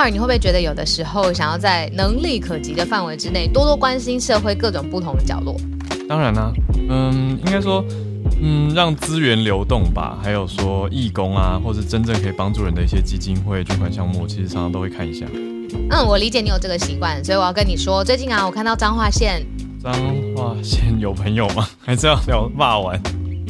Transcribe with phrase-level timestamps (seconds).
[0.00, 5.54] 卡尔，你会不会觉得有的时候想要在能力可及的范围之内，多多关心社会各种不同的角落？
[6.08, 6.50] 当然啦，
[6.88, 7.84] 嗯，应该说，
[8.40, 10.18] 嗯，让资源流动吧。
[10.22, 15.26] 还有说义工啊，或是真正可以帮助人的一些基金会、捐款项目，其实常常都会看一下。
[15.90, 19.44] 嗯，我理解你有这个习惯，所以我要跟你说，最近啊，我看到彰化县，
[19.82, 19.92] 彰
[20.34, 21.68] 化县有朋友吗？
[21.84, 22.98] 还是要聊骂完？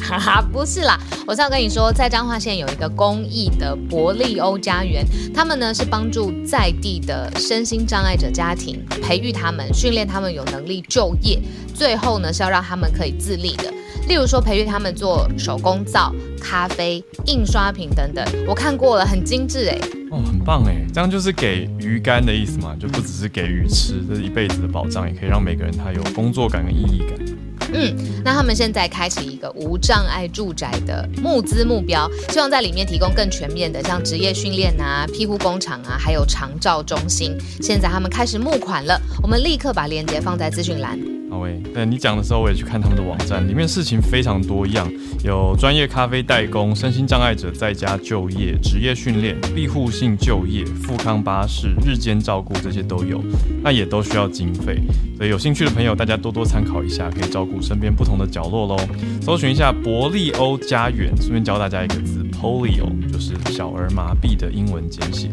[0.01, 11.39] 哈哈，不是啦，我是要跟你说，在彰化县有一个公益的伯利欧家园，他们呢是帮助在地的身心障碍者家庭，培育他们，训练他们有能力就业，
[11.73, 13.71] 最后呢是要让他们可以自立的。
[14.07, 19.77] 例如说，培育他们做手工皂、咖啡、印刷品等等，我看过了，很精致哎。
[20.09, 27.40] 哦，很棒哎，这样就是给鱼干的意思嘛，就不只是给鱼吃，这是一辈子的保障，也可以让每个人他有工作感跟意义感。
[27.73, 37.37] 嗯，那他们现在开启一个无障碍住宅的募资目标，希望在里面提供更全面的，像职业训练啊、庇护工厂啊，还有长照中心。
[37.61, 41.20] 现在他们开始募款了，我们立刻把链接放在资讯栏。
[41.31, 44.85] 好喂，对你讲的时候，我也去看他们的网站，里面事情非常多样，
[45.23, 53.23] 有专业咖啡代工、身心障碍者在家就业、职业训练、庇护性就业、富康巴士、日间照顾，这些都有，
[53.63, 54.81] 那也都需要经费，
[55.15, 58.77] 所以有兴趣的朋友，大家多多参考一下，可以照顾身边不同的角落喽。
[59.21, 65.29] 搜寻一下伯利欧家园，顺便教大家一个字，polio，就是小儿麻痹的英文简写。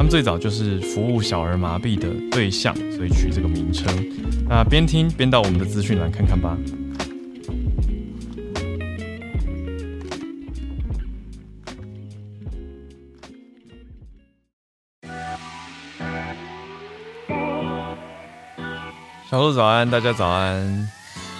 [0.00, 3.86] 他们最早就是服务小儿麻痹的对象，所以取这个名称。
[4.48, 6.56] 那边听边到我们的资讯栏看看吧。
[19.30, 20.88] 小鹿早安，大家早安。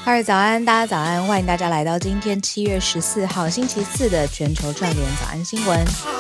[0.05, 6.20] 二早安，大家早安，欢迎大家来到今天七月十四号星期四的全球串联早安新闻。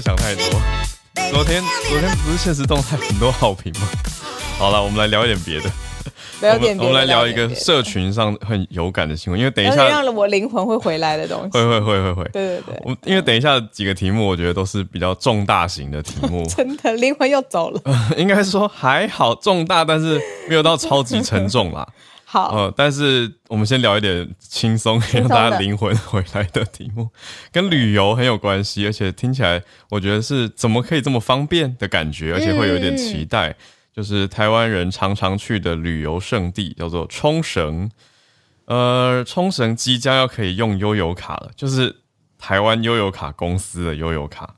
[0.00, 0.44] 想太多。
[1.30, 3.88] 昨天昨天不是现实动态很多好评吗？
[4.58, 5.70] 好了，我们来聊一点别的。
[6.40, 6.76] 聊点。
[6.78, 11.50] 我们来聊一个社群上很有感的新闻，因为等一下让了我灵魂会回来的东西。
[11.50, 12.24] 会会会会会。
[12.32, 12.82] 对对对。
[12.84, 16.46] 我因为等一下几个题目，我觉得都是比较重大型的题目。
[16.54, 17.80] 真的，灵魂又走了。
[18.16, 21.86] 应该说还好重大，但是没有到超级沉重啦。
[22.28, 27.08] 好，呃，但是我们先聊一点轻松，让大家灵魂回来的题目，
[27.52, 33.54] 跟旅游很有关系，而且听起来我觉得是怎么可以这么方便的感觉，而且会有点期待，
[33.94, 37.88] 就是台湾人常常去的旅游胜地叫做冲绳，
[38.64, 41.94] 呃，冲绳即将要可以用悠游卡了，就是
[42.36, 44.55] 台湾悠游卡公司的悠游卡。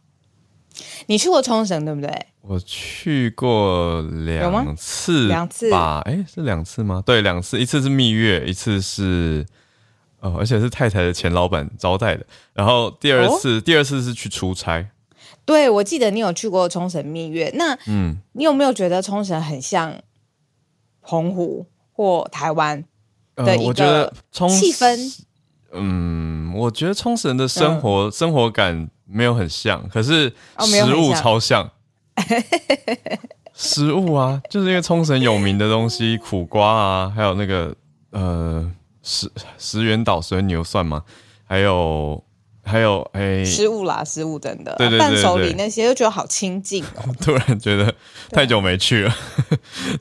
[1.06, 2.26] 你去过冲绳对不对？
[2.40, 6.00] 我去过两次，两次吧？
[6.06, 7.02] 哎，是两次吗？
[7.04, 9.44] 对，两次，一次是蜜月，一次是
[10.20, 12.24] 哦，而且是太太的前老板招待的。
[12.54, 14.88] 然后第二次，第二次是去出差。
[15.44, 17.52] 对，我记得你有去过冲绳蜜月。
[17.54, 19.94] 那嗯，你有没有觉得冲绳很像
[21.02, 22.82] 澎湖或台湾
[23.36, 25.24] 的一个气氛？
[25.72, 28.88] 嗯，我觉得冲绳的生活生活感。
[29.10, 31.70] 没有很像，可是食物超像。
[33.54, 37.74] 食物啊，就是因为冲绳有名的东西， 苦瓜啊，还有那个
[38.10, 38.70] 呃
[39.02, 41.02] 石石原岛水牛算吗？
[41.44, 42.22] 还有
[42.62, 47.12] 还有哎，食物啦，食物真的，对对对伴手礼那些，就觉得好亲近哦。
[47.20, 47.92] 突然觉得
[48.30, 49.14] 太久没去了，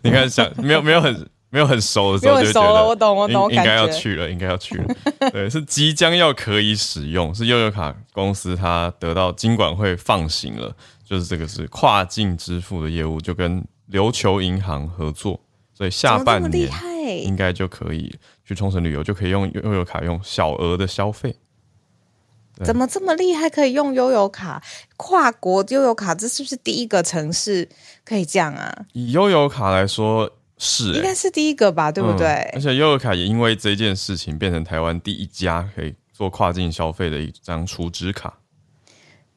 [0.04, 1.28] 你看想没有没有很。
[1.50, 4.86] 没有很熟的时候就觉得，我懂我懂，应该要去了，应该要去了。
[5.32, 10.76] 对，是即将要可以使用，是悠游卡公司它得到金管会放行了，
[11.06, 15.40] 就是这个是跨境支付的业务，就跟琉球银行合作，
[15.74, 16.70] 所以下半年
[17.24, 18.14] 应该就可以
[18.46, 21.34] 去冲绳旅游，就可以用悠游卡用小额的消费。
[22.62, 23.50] 怎么这么厉害？
[23.50, 24.62] 可以用悠游卡
[24.98, 27.70] 跨国悠游卡，这是不是第一个城市
[28.04, 28.86] 可以这样啊？
[28.92, 30.30] 以悠游卡来说。
[30.58, 32.28] 是，应该是第一个吧，对不对？
[32.54, 38.40] 而且悠游卡也因为这件事情变成台湾第一家可以做跨境消费的一张储值卡。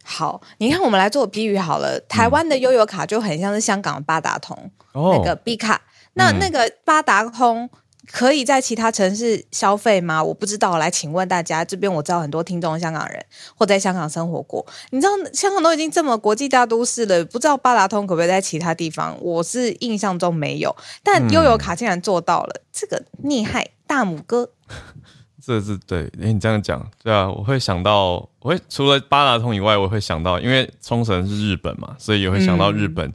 [0.02, 5.80] 好，你看我们来做比喻好了，台湾的悠游卡就很像是香港的八达通那个 B 卡，
[6.14, 7.68] 那那个八达通。
[8.10, 10.22] 可以在其他城市消费吗？
[10.22, 10.78] 我不知道。
[10.78, 13.24] 来，请问大家，这边我知道很多听众香港人
[13.56, 14.66] 或在香港生活过。
[14.90, 19.16] 你知道香港都已经这么国际大都市了，不知道八达通可不可以在其他地方？
[19.20, 24.50] 我是印象中没有，但悠游卡竟然做到了，这个厉害，大拇哥。
[25.42, 33.12] 这是对，哎，你这样讲，对啊，我会想到，我会除了八达通以外，我会想到，因为冲绳是日本嘛，所以也会想到日本。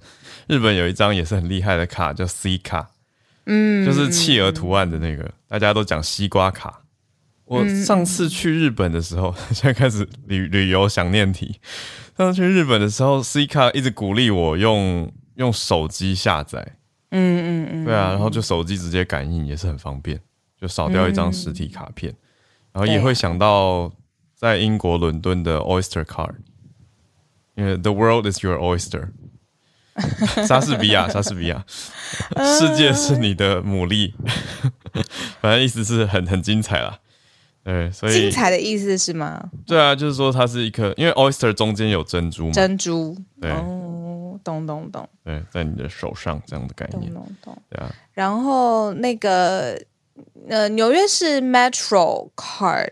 [0.47, 2.89] 日本有一张也是很厉害的卡，叫 C 卡。
[3.45, 6.81] 嗯，就是企鹅图案的那个，大家都讲西瓜卡。
[7.45, 11.59] 我上次去日本的时候， 现在开始旅旅游想念题。
[12.18, 16.77] 上次去日本的时候，C 卡一直鼓励我用用手机下载。
[17.12, 20.19] 嗯嗯嗯，对啊，然后就手机直接感应也是很方便，
[20.59, 22.13] 就少掉一张实体卡片。
[22.74, 23.92] 然后也会想到
[24.33, 26.33] 在英国伦敦的 Oyster Card，
[27.56, 29.09] 因为 The world is your oyster。
[30.45, 31.63] 莎士比亚，莎士比亚，
[32.59, 34.13] 世界是你的牡蛎。
[35.39, 37.00] 反正意思是很很精彩啦。
[37.63, 39.50] 对，所以精彩的意思是吗？
[39.65, 42.51] 对啊，就是说它是一颗，因为 oyster 中间有珍珠嘛。
[42.51, 43.18] 珍珠。
[43.42, 43.50] 对。
[43.51, 45.07] 哦，懂懂懂。
[45.24, 47.12] 对，在你的手上这样的概念。
[47.13, 47.57] 懂懂懂。
[47.69, 47.92] 对啊。
[48.13, 49.81] 然后那个
[50.50, 52.92] 呃，纽约是 Metro Card。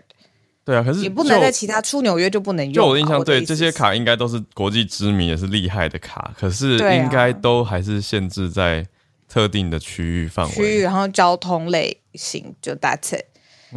[0.65, 2.73] 对啊，可是你不能在其他出纽约就不能用。
[2.73, 8.85] 就我的印象，对这些卡应该都是国际知名也是厉害的卡，可是应该都还是限制在
[9.27, 10.51] 特定的区域范围。
[10.53, 13.25] 区域，然后交通类型就 That's it。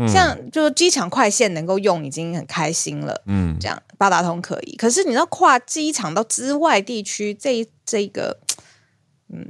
[0.07, 4.77] 像就机场快线能够用已经很开心了，嗯，这样八达通可以。
[4.77, 8.39] 可是你知道跨机场到之外地区，这这个，
[9.33, 9.47] 嗯，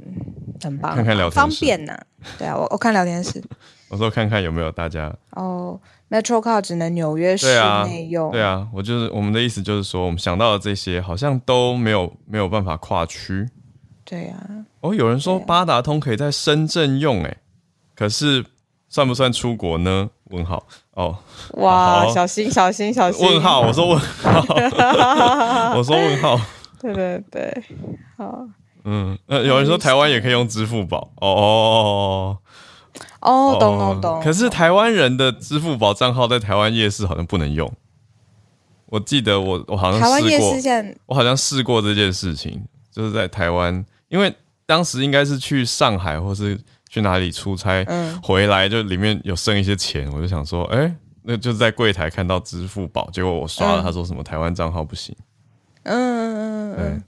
[0.63, 1.99] 很棒，看看聊天方便呐。
[2.39, 3.43] 对啊，我我看聊天室，
[3.89, 5.77] 我说看看有没有大家哦
[6.09, 7.47] ，Metro Card 只能纽约市
[7.85, 8.31] 内用。
[8.31, 13.47] 对啊，我就是我们的意思就是说，我们想到的这些好像都没有没有办法跨区。
[14.05, 14.37] 对啊，
[14.81, 17.37] 哦，有人说八达通可以在深圳用，哎，
[17.95, 18.45] 可是。
[18.89, 20.09] 算不算出国呢？
[20.29, 21.13] 问号哦，
[21.55, 23.27] 哇，小心小心小心！
[23.27, 24.45] 问号，我说问号，
[25.75, 26.39] 我说问号，
[26.79, 27.63] 对对对，
[28.17, 28.47] 好，
[28.85, 32.37] 嗯，呃，有人说台湾也可以用支付宝，哦哦哦，
[33.59, 34.21] 懂懂懂。
[34.23, 37.71] 可是台湾人的支付宝账号在台湾夜市好像不能用，
[38.87, 40.55] 我记得我我好像试过，
[41.07, 44.33] 我好像试过这件事情，就是在台湾，因为
[44.65, 46.59] 当时应该是去上海或是。
[46.89, 47.85] 去哪里出差，
[48.23, 50.89] 回来就里面有剩一些钱，我就想说，哎，
[51.21, 55.13] 那就是在柜台看到支付宝，结果我刷了，他说什么台湾账号不行。
[55.83, 57.01] 嗯嗯嗯，有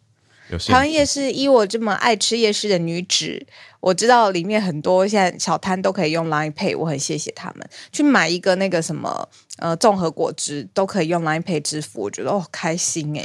[0.58, 3.46] 台湾夜市，依我这么爱吃夜市的女子，
[3.80, 7.70] 我知道里面很多现在小摊都可以用 Line Pay，我很谢谢他们。
[7.92, 13.24] 去买一个那个什么呃综合果汁都可以用 Line Pay 支付，我觉得哦开心哎。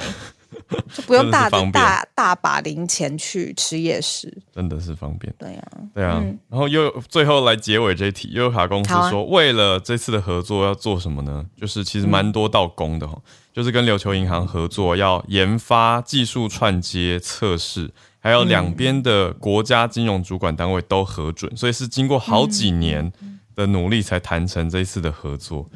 [0.94, 5.34] 就不用大大大把零钱去吃夜市，真的是方便。
[5.36, 5.62] 对呀，
[5.92, 6.22] 对啊。
[6.48, 11.44] 然后又最后来结尾这一题，优卡公司说，为了这次的合作要做什么呢？
[11.60, 13.20] 就是其实蛮多道工的哈，
[13.54, 23.12] 就是跟琉球银行合作，要研发技术串接测试，还有两边的国家金融主管单位都核准，所以是经过好几年
[23.54, 25.70] 的努力才谈成这一次的合作。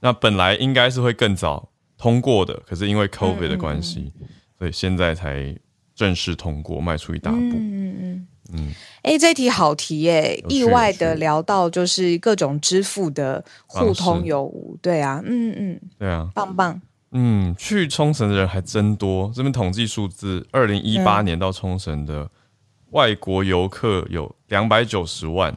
[0.00, 1.70] 那本来应该是会更早。
[1.96, 4.10] 通过的，可是因为 COVID 的关系，
[4.58, 5.54] 所以现在才
[5.94, 7.36] 正式通过，迈出一大步。
[7.36, 8.72] 嗯嗯嗯。
[9.02, 10.42] 哎，这题好题耶！
[10.48, 14.78] 意外的聊到就是各种支付的互通有无。
[14.80, 16.80] 对啊，嗯嗯，对啊，棒棒。
[17.12, 19.30] 嗯，去冲绳的人还真多。
[19.34, 22.30] 这边统计数字，二零一八年到冲绳的
[22.90, 25.56] 外国游客有两百九十万，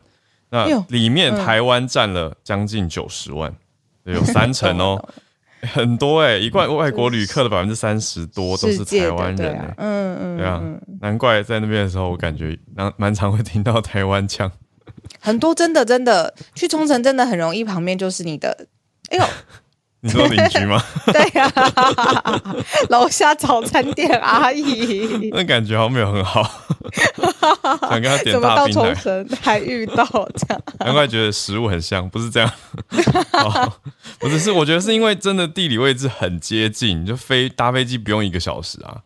[0.49, 3.53] 那里面台湾占了将近九十万，
[4.05, 5.03] 有三成哦。
[5.71, 10.61] 很多哎，一贯外国旅客的百分之三十多都是台湾人哎，嗯嗯，对啊，
[10.99, 14.51] 难怪在那边的时候，我感觉蛮蛮常会听到台湾腔。
[15.21, 18.67] 很多真的真的去冲绳真的很容易，旁边就是你的，
[19.09, 19.23] 哎呦。
[20.03, 20.83] 你说邻居吗？
[21.13, 21.49] 对呀，
[22.89, 25.29] 楼下早餐店阿姨。
[25.31, 26.43] 那感觉好像没有很好。
[27.89, 30.05] 想跟他点大冰奶，还遇到
[30.35, 30.61] 这样。
[30.79, 32.51] 难怪觉得食物很香，不是这样。
[34.19, 38.97] 不是，是我觉得是因为真的地理位置很接近，就飞搭飞机不用一个小时啊。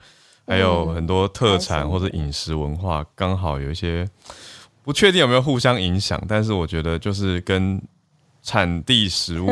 [0.48, 4.08] 还有很多特产或者饮食文化，刚好有一些
[4.84, 7.80] 不确定有没有互相影响，但是我觉得就是跟
[8.42, 9.48] 产地食物。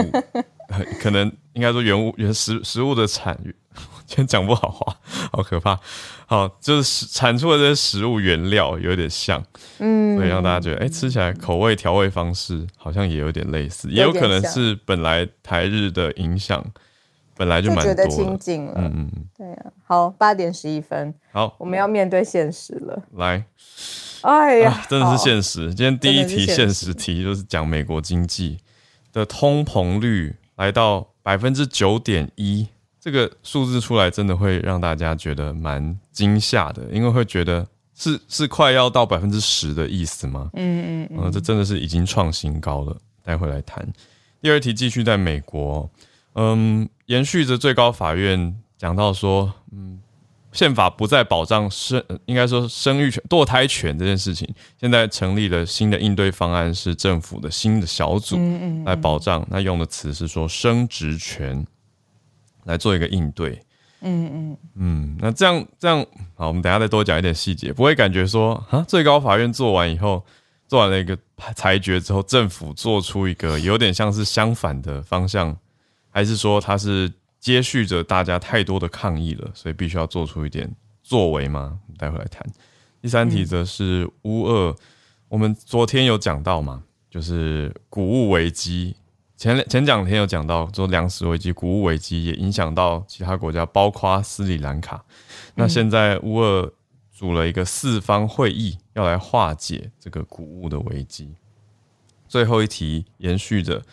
[1.01, 3.37] 可能应该说原物原食食物的产，
[4.05, 4.97] 今天讲不好话，
[5.31, 5.79] 好可怕。
[6.27, 9.43] 好，就是产出的这些食物原料有点像，
[9.77, 16.65] 嗯，所以让大家觉得，哎，吃起来口味调味方式好像也有点类似，也有可能是本来台日的影响
[17.37, 18.07] 本来就蛮多的。
[18.07, 19.71] 亲近了，嗯嗯嗯，对呀。
[19.83, 23.03] 好，八点十一分，好，我们要面对现实了。
[23.13, 23.45] 来，
[24.21, 25.71] 哎呀，真的是现实。
[25.75, 28.57] 今天第一题现实题就是讲美国经济
[29.13, 30.35] 的通膨率。
[30.55, 32.67] 来到百分之九点一，
[32.99, 40.49] 这个数字出来，真的会让大家觉得蛮惊吓的，因为会觉得是是快要到百分之十的意思吗？
[40.53, 42.97] 嗯嗯嗯，这真的是已经创新高了。
[43.23, 43.87] 待会来谈。
[44.39, 45.89] 第二题继续在美国，
[46.33, 49.99] 嗯，延续着最高法院讲到说，嗯，
[50.55, 54.47] 宪法不再保障生，应该说生育权、堕胎权这件事情，
[54.79, 58.39] 现在成立了新的应对方案，是政府的新的小组
[58.85, 59.45] 来保障。
[59.51, 61.67] 那用的词是说生殖权
[62.63, 63.61] 来做一个应对。
[63.99, 70.23] 嗯嗯嗯，那这样这样好，我们等下再多讲一点细节，不会感觉说啊，最高法院做完以后，
[70.69, 71.17] 做完了一个
[71.55, 75.57] 裁决之后，政府做出一个有点像是相反的方向，
[76.09, 77.11] 还是说它是？
[77.45, 80.67] 接续着大家太多的抗议了，所以必须要做出一点
[81.03, 81.79] 作为吗？
[81.95, 82.43] 待会来谈。
[82.99, 84.75] 第三题则是乌俄，
[85.27, 88.95] 我们昨天有讲到嘛，就是谷物危机。
[89.37, 95.05] 前前两天有讲到，说粮食危机、谷物危机也影响到其他国家，包括斯里兰卡。
[95.53, 96.73] 那现在乌俄
[97.11, 101.35] 组了一个四方会议，要来化解这个谷物的危机。
[102.27, 103.83] 最后一题延续着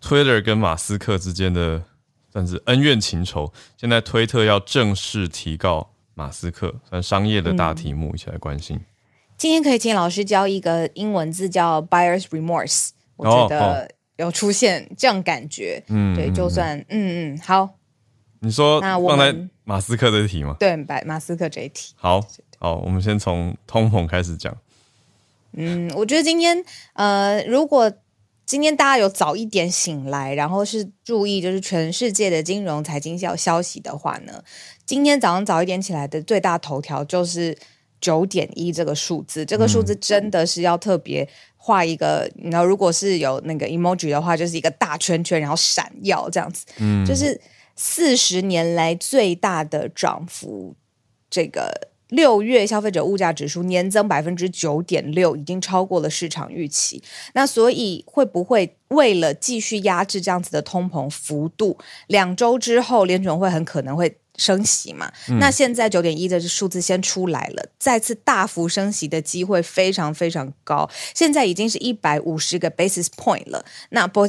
[0.00, 1.82] Twitter 跟马斯克之间的。
[2.32, 3.52] 算是恩怨情仇。
[3.76, 8.80] 现在推特要正式提告马斯克，算商业的大题目，一起来关心。
[9.36, 12.90] 今天可以请老师教一个英文字，叫 buyer's remorse。
[13.16, 17.70] 我觉得有出现这样感觉，嗯，对，就算嗯嗯好。
[18.40, 19.34] 你说放在
[19.64, 20.56] 马斯克这题吗？
[20.60, 21.94] 对，马马斯克这一题。
[21.96, 22.20] 好，
[22.58, 24.56] 好，我们先从通膨开始讲。
[25.52, 27.92] 嗯，我觉得今天呃，如果。
[28.50, 34.42] 今天大家有早一点醒来，然后是注意就是全世界的金融财经消消息的话呢，
[34.84, 37.56] 今天早上早一点起来的最大头条就是
[38.00, 47.40] 九点一这个数字，这个数字真的是要特别画一个，你知道，如果是有那个 emoji 的话，就是一个大圈圈，然后闪耀这样子，嗯，就是
[47.76, 50.74] 四十年来最大的涨幅，
[51.30, 51.89] 这个。
[52.10, 57.02] 六月消费者物价指数年增百分之九点六，已经超过了市场预期。
[57.32, 65.10] 那所以会不会为了继续压制这样子的通膨幅度，两周之后联准会很可能会升息嘛？
[65.38, 70.88] 那现在九点一的数字先出来了，再次大幅升息的机会非常非常高。
[71.14, 73.64] 现在已经是一百五十个 basis point 了。
[73.90, 74.28] 那不。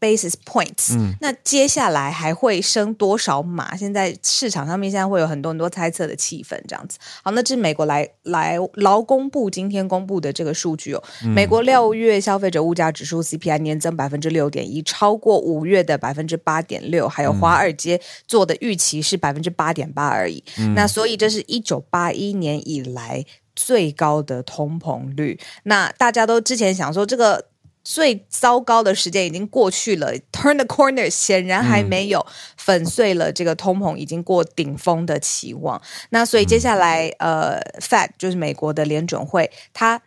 [0.00, 3.76] Basis points，那接下来还会升多少码？
[3.76, 6.98] 现在市场上面现在会有很多很多猜测的气氛，这样子。
[7.22, 11.02] 好，那这是美国来来劳工部今天公布的这个数据哦。
[11.34, 20.42] 美国六月消费者物价指数 CPI 年增百分之六点一，超过五月的百分之八点六，还有华尔街做的预期是百分之八点八而已。
[20.74, 23.24] 那所以这是一九八一年以来
[23.56, 25.40] 最高的通膨率。
[25.64, 27.46] 那大家都之前想说这个。
[27.90, 32.26] 最糟糕的时间已经过去了，turn the corner 显然还没有
[32.58, 35.80] 粉碎了这个通膨已经过顶峰的期望。
[36.10, 40.02] 那所以接下来，呃，Fed 就是美国的联准会，他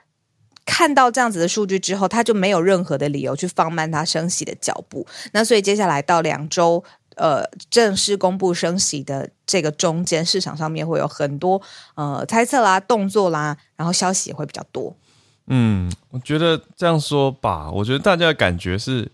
[0.63, 5.07] 看到这样子的数据之后，他就没有任何的理由去放慢他升息的脚步。
[5.31, 6.83] 那所以接下来到两周，
[7.15, 11.59] 呃，正式公布升息的这个中间，市场上面会有很多
[11.95, 14.95] 呃猜测啦、动作啦，然后消息也会比较多。
[15.47, 19.09] 嗯，我觉得这样说吧，我觉得大家的感觉是，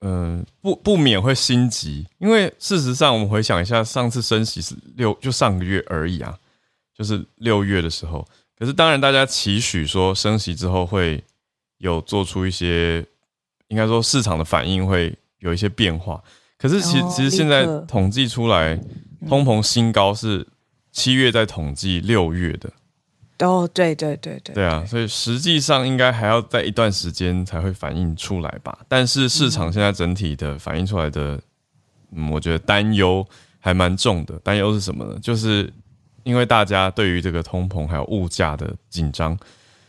[0.00, 6.38] 嗯，不不免会心急，因为事实上我们回想一下，上次升息是六，就上个月而已啊，
[6.96, 8.26] 就是六月的时候。
[8.56, 11.22] 可是当然，大家期许说升息之后会
[11.78, 13.04] 有做出一些，
[13.66, 16.22] 应该说市场的反应会有一些变化。
[16.56, 18.78] 可是其其实现在统计出来，
[19.28, 20.46] 通膨新高是
[20.92, 22.72] 七月在统计六月的。
[23.42, 28.78] 哦，对对对对，对啊，所以实际上应该还要在一段时间才会反映出来吧。
[28.88, 31.40] 但是市场现在整体的反映出来的，
[32.12, 33.26] 嗯，我觉得担忧
[33.58, 34.38] 还蛮重的。
[34.40, 35.18] 担忧是什么呢？
[35.20, 35.72] 就是
[36.22, 39.36] 因为大家对于这个通膨还有物价的紧张，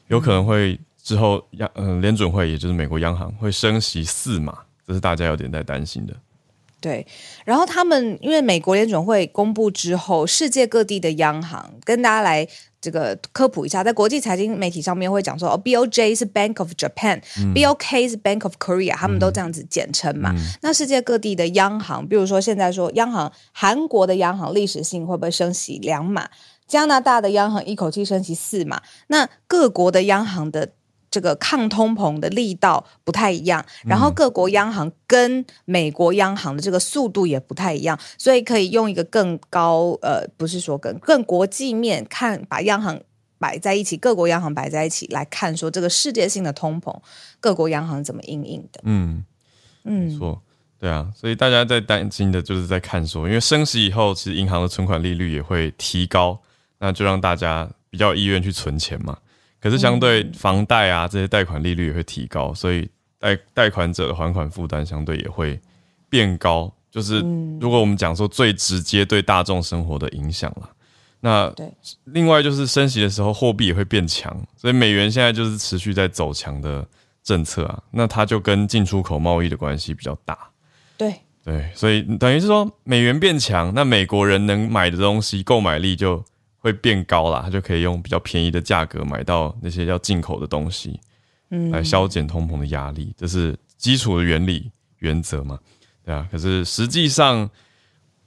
[0.07, 4.57] 有可能会之后央嗯联准会，也就是美国央行会升息四码，
[4.87, 6.13] 这是大家有点在担心的。
[6.83, 7.07] 对，
[7.45, 12.45] 然后他们因为美国联准会公布之后，世界各地的央行跟大家来。
[12.83, 20.35] 这个科普一下，在国际财经媒体上面会讲说，哦，B O J 是 Bank of Japan，B O K 是 Bank of Korea，他们都这样子简称嘛。
[20.61, 26.27] 那世界各地的央行，比如说现在说央行，韩国的央行历史性会不会升息两码？
[26.67, 28.81] 加拿大的央行一口气升息四码？
[29.07, 30.73] 那各国的央行的。
[31.13, 42.99] 这个抗通膨的力道不太一样，然后各国央行跟美国央行的这个速度也不太一样，所以可以用一个更高呃，不是说更更国际面看，把央行
[43.37, 46.99] 摆在一起，各国央行摆在一起来看，说这个世界性的通膨，
[47.39, 48.81] 各国央行怎么应应的？
[48.85, 49.23] 嗯
[49.83, 50.41] 嗯，没错，
[50.79, 56.41] 对啊，所以大家在担心的就是在看说，因为升息以后，其实银行的存款利率也会提高，
[56.79, 59.15] 那就让大家比较意愿去存钱嘛。
[59.63, 65.57] 可是相对房贷啊这些贷款利率也会提高，所以贷贷款者的还款负担相对也会
[66.09, 66.69] 变高。
[66.91, 67.21] 就是
[67.61, 70.69] 如果我们讲说最直接对大众生活的影响了，
[71.21, 71.49] 那
[72.03, 76.85] 另外就是升息的时候，货币也会变强，所以美元现在就是持续在走强的
[77.23, 77.81] 政策啊。
[77.91, 80.37] 那它就跟进出口贸易的关系比较大。
[80.97, 86.21] 对对，所以等于是说美元变强，那美国人能买的东西购买力就
[86.63, 90.99] 会变高啦，他就可以用比较便宜的价格买到那些要进口的东西，
[91.51, 95.59] 嗯，来消减通膨的压力，这是基础的原理原则嘛？
[96.03, 96.27] 对啊。
[96.31, 97.47] 可是实际上。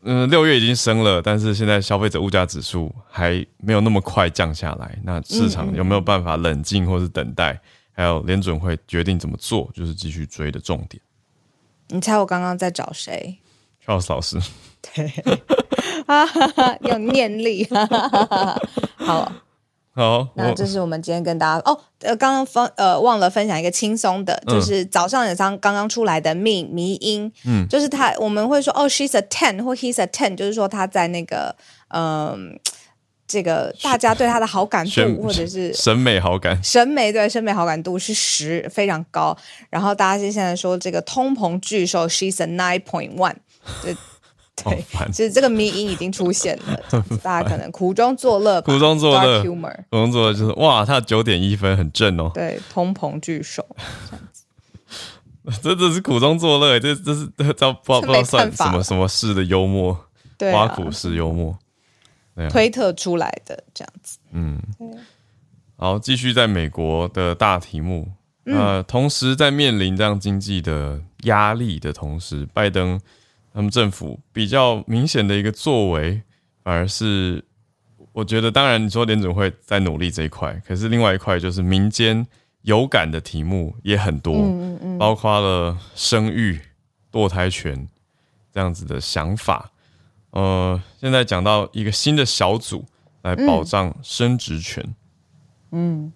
[0.08, 4.96] 嗯，六月已经升了，但是现在消费者物价指数还没有那么快降下来。
[5.02, 7.60] 那市场有没有办法冷静或是等待？
[7.90, 11.02] 还有联准会决定怎么做，就是继续追的重点。
[11.88, 13.36] 你猜我刚刚在找谁
[13.86, 14.38] ？Charles 老师。
[14.82, 15.12] 对，
[16.82, 17.68] 有念力。
[18.96, 19.32] 好。
[19.98, 31.56] 好，那这是我们今天跟大家哦，呃，刚刚分呃忘了分享一个轻松的，就是早上有张刚刚出来的迷迷音，嗯，就是他我们会说哦，she's a ten 或 he's a ten，就是说他在那个
[31.94, 32.60] 嗯，
[33.26, 39.34] 这个大家对他的好感度或者是审美好感，审美对审美好感度是十，非常高。
[39.70, 43.36] 然后大家现在说这个通膨巨兽，she's a nine point one，
[43.82, 43.96] 对。
[44.64, 44.82] 对，
[45.12, 46.80] 其实这个迷音已经出现了，
[47.23, 52.30] 大家可能苦中作乐， 苦中作乐，苦中作乐就是哇，他九点一分很正哦。
[52.32, 53.64] 对，通膨巨手
[54.11, 54.44] 这样子，
[55.62, 60.06] 这这是苦中作乐，这这是不知道不知道算什么什么式的幽默，
[60.54, 61.56] 挖苦式幽默，
[62.49, 64.18] 推特出来的这样子。
[64.32, 64.58] 嗯，
[65.76, 68.08] 好，继续在美国的大题目，
[68.46, 72.99] 呃，同时在面临这样经济的压力的同时，拜登。
[73.56, 76.20] 他们政府比较明显的一个作为，
[76.62, 77.42] 反而是
[78.12, 82.26] 我觉得，当然你说联准会在努力这一块，可是另外一块就是民间
[82.60, 84.46] 有感的题目也很多，
[84.98, 86.60] 包括了生育、
[87.10, 87.88] 堕胎权
[88.52, 89.70] 这样子的想法。
[90.32, 92.84] 呃，现在讲到一个新的小组
[93.22, 94.84] 来保障生殖权。
[95.70, 96.12] 嗯，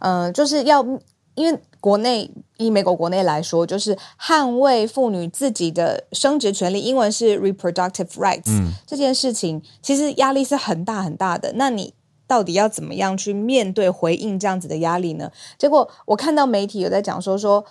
[0.00, 0.84] 呃，就是要
[1.34, 1.58] 因为。
[1.84, 8.72] 国内以美国国内来说，就是捍卫妇女自己的生殖权利，英文是 reproductive rights。
[8.86, 11.52] 这件事情其实压力是很大很大的。
[11.56, 11.92] 那你
[12.26, 15.30] 到底要怎么样去面对回应这样子的压力呢？
[15.58, 17.62] 结果我看到媒体有在讲说说。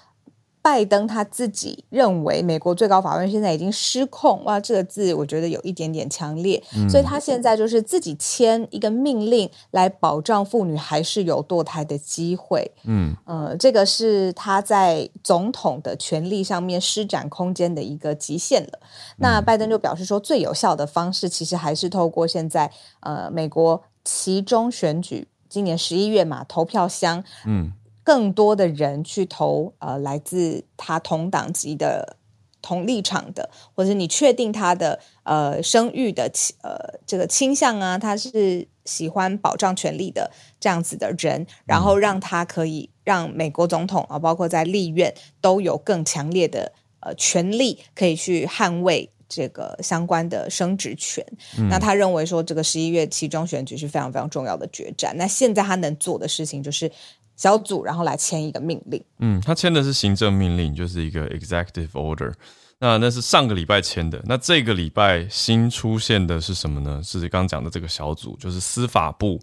[0.63, 12.71] 拜登他自己认为美国最高法院现在已经失控，哇，这个字我觉得有一点点强烈，所以他现在就是自己签一个命令来保障妇女还是有堕胎的机会。
[12.85, 18.79] 嗯，呃，这个是他在总统的权力上面施展空间的一个极限了。
[19.17, 22.71] 那拜登就表示说，最有效的方式其实还是透过现在
[23.01, 27.73] 呃美国其中选举，今年十一月嘛，投票箱，嗯。
[28.03, 32.17] 更多的人去投呃来自他同党籍的
[32.61, 51.25] 同立场的，或者你确定他的呃生育的呃这个倾向啊，他是喜欢保障权利的这样子的人，然后让他可以让美国总统啊，包括在立院都有更强烈的呃权利可以去捍卫这个相关的生殖权。
[51.69, 55.15] 那他认为说这个十一月其中选举是非常非常重要的决战。
[55.17, 56.89] 那现在他能做的事情就是。
[57.35, 59.03] 小组，然后来签一个命令。
[59.19, 62.33] 嗯，他签的是行政命令，就是一个 executive order。
[62.79, 64.21] 那那是上个礼拜签的。
[64.25, 67.01] 那这个礼拜新出现的是什么呢？
[67.03, 69.39] 是刚刚讲的这个小组，就是司法部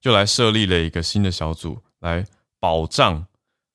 [0.00, 2.24] 就来设立了一个新的小组，来
[2.58, 3.24] 保障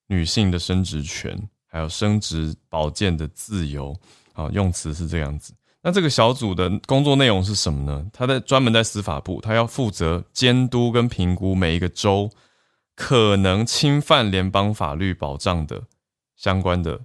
[0.08, 3.95] 女性的生殖权，还有生殖保健的自由。
[4.34, 5.54] 啊，用词是这样子。
[5.82, 8.06] 那这个小组的工作内容是什么呢？
[8.12, 12.30] 他在专门在司法部，他要负责监督跟评估每一个州。
[12.95, 15.84] 可能侵犯联邦法律保障的
[16.38, 17.01] 相关的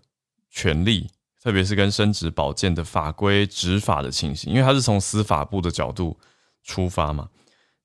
[0.48, 1.11] 权利，
[1.42, 6.16] 特别是跟生殖保健的法规执法的情形，因为他是从司法部的角度
[6.62, 7.29] 出发嘛，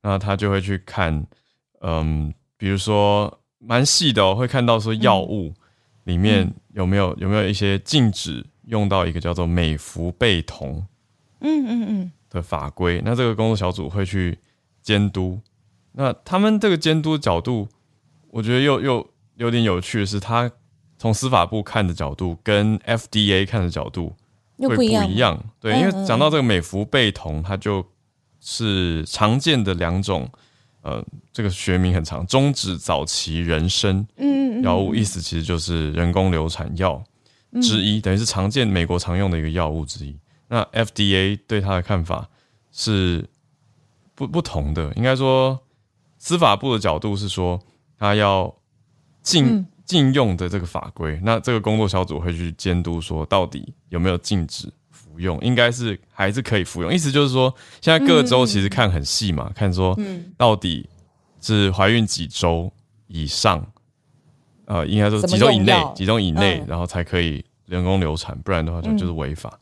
[0.04, 1.26] 那他就会去看，
[1.82, 5.52] 嗯，比如说蛮细的哦，会看到说药物
[6.04, 10.86] 里面有没有有没有一些禁止用到一个叫做美福贝酮，
[11.39, 12.12] 嗯嗯嗯。
[12.30, 14.38] 的法规，那这个工作小组会去
[14.84, 15.39] 监督，
[15.94, 17.68] 那他们这个监督角度。
[18.36, 20.52] 我觉得又又有点有趣的是，他
[20.98, 24.13] 从司法部看的角度跟 FDA 看的角度
[24.58, 25.41] 会不一样。
[25.62, 27.86] 对，因为讲到这个美孚贝酮，它就
[28.41, 30.30] 是常见的两种，
[30.82, 34.06] 呃，这个学名很长，终止早期人生
[34.62, 37.02] 药物，意思其实就是人工流产药
[37.62, 40.13] 之一，等于是常见美国常用的一个药物之一。
[40.50, 42.28] 那 FDA 对它的看法
[42.74, 43.26] 是
[44.13, 45.58] 不不同的，应该说
[46.17, 47.58] 司法部的角度是说。
[47.98, 48.54] 他要
[49.22, 56.94] 禁禁用的这个法规，那这个工作小组会去监督，说到底有没有禁止服服用，应该是还是可以服用。
[56.94, 59.98] 意思就是说，现在各州其实看很细嘛，看说
[60.38, 60.88] 到底
[61.42, 62.72] 是怀孕几周
[63.08, 63.66] 以上，
[64.66, 69.58] 呃，应该说几周以内，几周以内，然后才可以人工流产，不然的话就就是违法。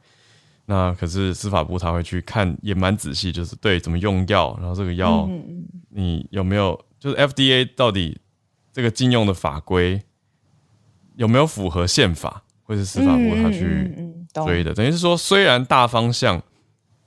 [0.66, 5.30] 那可是司法部他会去看，也蛮仔细，就是对怎么用药，然后这个药
[5.90, 8.20] 你有没有，就是 FDA 到底
[8.74, 10.02] 这个禁用的法规
[11.16, 13.96] 有没有符合宪法，或是司法部他去
[14.34, 14.74] 追的？
[14.74, 16.42] 等于是说，虽然大方向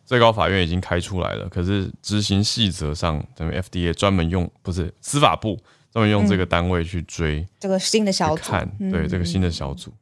[0.05, 5.59] 最高法院已经开出来了，可是执行细则上，等于 FDA 专门用不是司法部
[5.93, 9.93] 专门用这个单位去追这个新的小组，看对这个新的小组，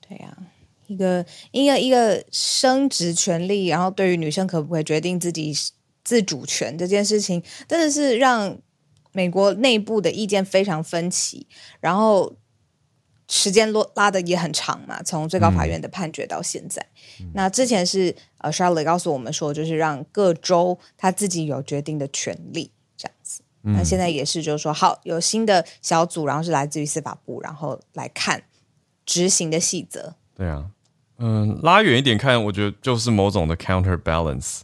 [0.00, 0.36] 对呀。
[0.86, 5.50] 一个一个一个生殖权利，然后对于女生可不可以决定自己
[6.04, 8.54] 自主权这件事情，真的是让
[9.14, 11.46] 美国内部的意见非常分歧，
[11.80, 12.34] 然后
[13.28, 16.84] 时间落拉的也很长嘛，从最高法院的判决到现在。
[17.32, 23.40] 那之前是呃，Charlotte 告诉我们说，就是让各州他自己有决定的权利这样子。
[23.62, 28.42] 那现在也是就是说，好有新的小组，然后是来自于司法部，然后来看
[29.06, 30.14] 执行的细则。
[30.36, 30.66] 对啊。
[31.16, 34.62] 嗯，拉远一点看，我觉得就是某种的 counterbalance，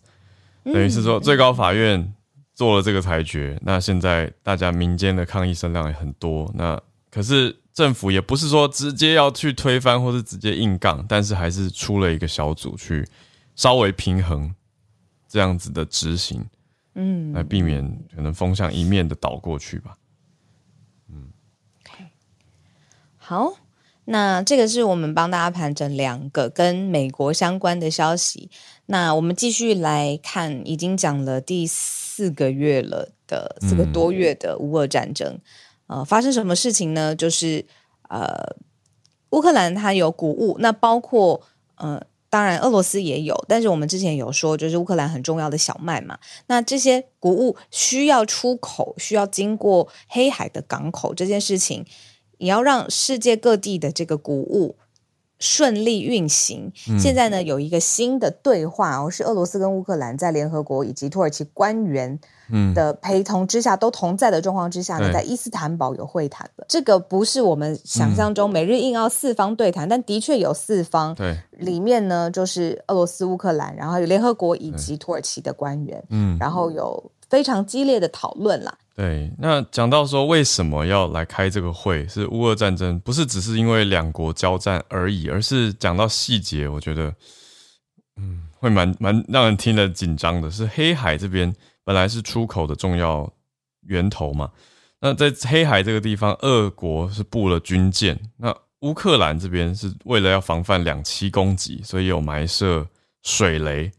[0.64, 2.12] 等于是说最高法院
[2.60, 6.78] 做了这个裁决，那现在大家民间的抗议声量也很多，那
[7.10, 13.08] 可是政府也不是说直接要去推翻或是直接硬杠，但是还是出了一个小组去
[13.56, 14.54] 稍微平衡
[15.26, 16.44] 这样子的执行，
[16.96, 17.82] 嗯，来避免
[18.14, 19.96] 可能风向一面的倒过去吧。
[21.08, 21.32] 嗯
[21.82, 22.04] ，OK，
[23.16, 23.54] 好。
[24.04, 28.50] 那这个是我们帮大家盘整两个跟美国相关的消息。
[28.86, 35.38] 那我们继续来看，已经讲了第四个月了的四个多月的乌俄战争，
[35.86, 37.14] 呃，发生什么事情呢？
[37.14, 37.64] 就是
[38.08, 38.56] 呃，
[39.30, 41.40] 乌克兰它有谷物，那包括
[41.76, 51.86] 呃，当然俄罗斯也有，但是我们之前有说，就是乌克兰很重要的小麦嘛，那这些谷物需要出口，需要经过黑海的港口，这件事情。
[52.42, 54.78] 你要让世界各地的这个谷物
[55.40, 56.70] 顺利运行。
[56.98, 62.16] 现在呢，有一个新的对话哦，是俄罗斯跟乌克兰在联合国以及土耳其官员
[62.74, 66.66] 的陪同之下，都同在的状况之下呢，在伊斯坦堡有会谈了。
[66.68, 71.14] 这个不是我们想象中每日硬要四方对谈，但的确有四方。
[71.14, 76.04] 对，里面呢就是俄罗斯、乌克兰，然后有联合国以及土耳其的官员。
[76.10, 78.76] 嗯，然后有非常激烈的讨论啦。
[78.94, 87.14] 对，那讲到说为什么要来开这个会，是乌俄战争，不是只是因为两国交战而已，而是讲到细节，我觉得，
[88.16, 90.50] 嗯，会蛮蛮让人听了紧张的。
[90.50, 93.32] 是黑海这边本来是出口的重要
[93.86, 94.50] 源头嘛，
[95.00, 102.86] 那在黑海这个地方，俄国是布了军舰，那乌克兰这边是为了要防范两栖攻击，所以有埋设
[103.22, 103.90] 水雷，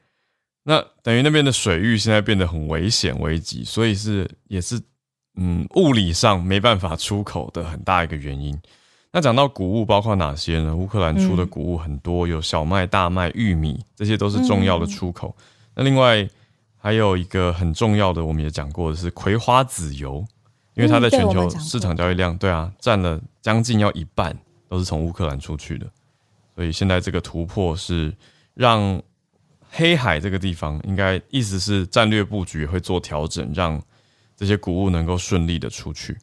[0.63, 4.81] 那等于那边的水域现在变得很危险危急，所以是也是。
[5.35, 8.53] 嗯，物理上没办法出口的很大一个原因。
[9.13, 10.75] 那讲到谷物，包括哪些呢？
[10.75, 15.33] 乌克兰出的谷物很多，有小麦、大麦、玉米，这些都是重要的出口。
[15.73, 16.27] 那另外
[16.75, 20.21] 还有一个很重要的，我们也讲过的是葵花籽油，
[20.73, 25.87] 因为它在全球市场交易量，对啊，占了将近要一半，都是从乌克兰出去的。
[26.55, 28.13] 所以现在这个突破是
[28.53, 29.01] 让
[29.71, 33.81] 黑海这个地方，应该意思是战略布局会做调整，让。
[34.37, 36.17] 这些谷物能够顺利的出去，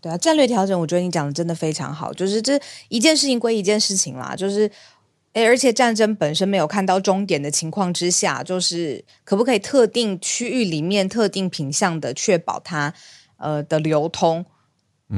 [0.00, 2.12] 对啊，战略调整，我觉得你讲的真的非常好。
[2.12, 4.68] 就是这一件事情归一件事情啦，就是
[5.34, 12.92] 诶，而且战争本身没有看到终点的情况之下，就是可不可以特定区域里面特定品相的确保它
[13.36, 14.44] 呃的流通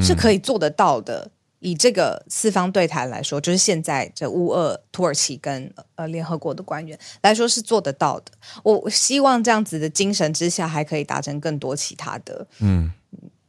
[0.02, 1.30] 是可以做得到的。
[1.60, 8.32] 以这个四方对谈来说，就是现在这乌俄、土耳其跟呃联合国的官员来说是做得到的。
[8.62, 12.46] 我希望这样子的精神之下，还可以达成更多其他的。
[12.60, 12.92] 嗯，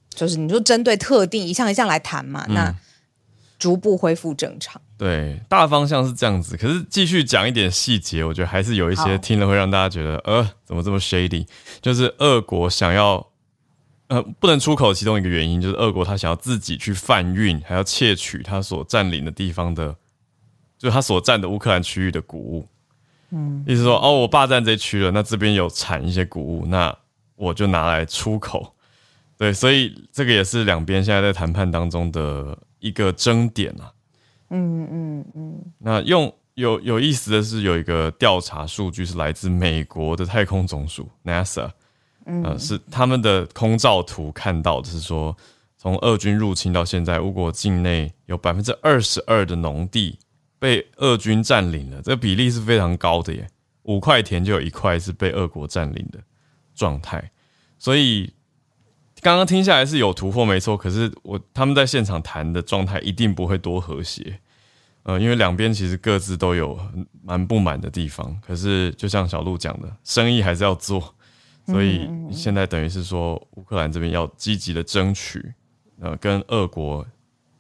[0.10, 2.74] 就是你说针对特定一项一项来谈嘛，那
[3.60, 4.82] 逐步恢复正常。
[4.98, 6.56] 对，大方向是这样子。
[6.56, 11.46] 可是继续讲一点细节，我觉得还是有一些听了会让大家觉得，呃，怎么这么 shady？
[11.82, 13.28] 就是俄国想要。
[14.08, 19.94] 呃，不能出口，其中一个原因就是俄国他想要自己去贩运，还要窃取他所占领的地方的，
[20.78, 22.66] 就是他所占的乌克兰区域的谷物。
[23.32, 26.96] 嗯，意思说，哦，我霸占这区了，那这边有产一些谷物，那
[27.36, 28.74] 我就拿来出口。
[29.38, 33.92] 对，所以这个也是两边现在在谈判当中的一个争点啊。
[34.52, 35.62] 嗯嗯嗯。
[35.78, 41.70] 那用有有意思的是，有一个调查数据是来自美国的太空总署 NASA。
[42.44, 45.36] 呃，是他们的空照图看到的是说，
[45.78, 50.20] 从俄军入侵到现在，乌国境内有百分之二十二的农地
[50.60, 53.48] 被俄军占领了，这比例是非常高的耶。
[53.84, 56.20] 五块田就有一块是被俄国占领的
[56.76, 57.32] 状态，
[57.80, 58.34] 所以
[59.22, 60.76] 刚刚听下来是有突破没错。
[60.76, 64.42] 可是我他们在现场谈的状态一定不会多和谐，
[65.04, 66.78] 呃，因为两边其实各自都有
[67.24, 68.38] 蛮不满的地方。
[68.46, 71.16] 可是就像小鹿讲的，生意还是要做，
[71.68, 75.54] 所以现在等于是说乌克兰这边要积极的争取，
[76.00, 77.06] 呃，跟俄国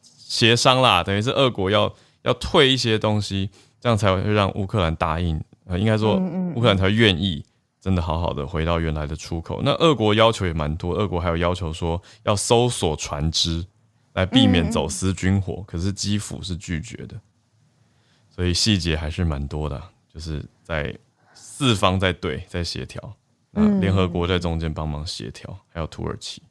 [0.02, 1.94] 协商啦，等于是俄国要
[2.24, 5.40] 要退一些东西，这样才会让乌克兰答应。
[5.66, 6.16] 呃，应该说
[6.56, 7.44] 乌克兰才愿意
[7.82, 9.62] 真的好好的回到原来的出口。
[9.62, 13.66] 那俄国要求也蛮多，俄国还有要求说要搜索船只
[14.14, 17.20] 来避免走私军火，可是基辅是拒绝的，
[18.30, 19.82] 所以细节还是蛮多的，
[20.14, 20.98] 就是在
[21.34, 23.14] 四方在对在协调，
[23.60, 26.44] 那联合国在中间帮忙协调，还有土耳其。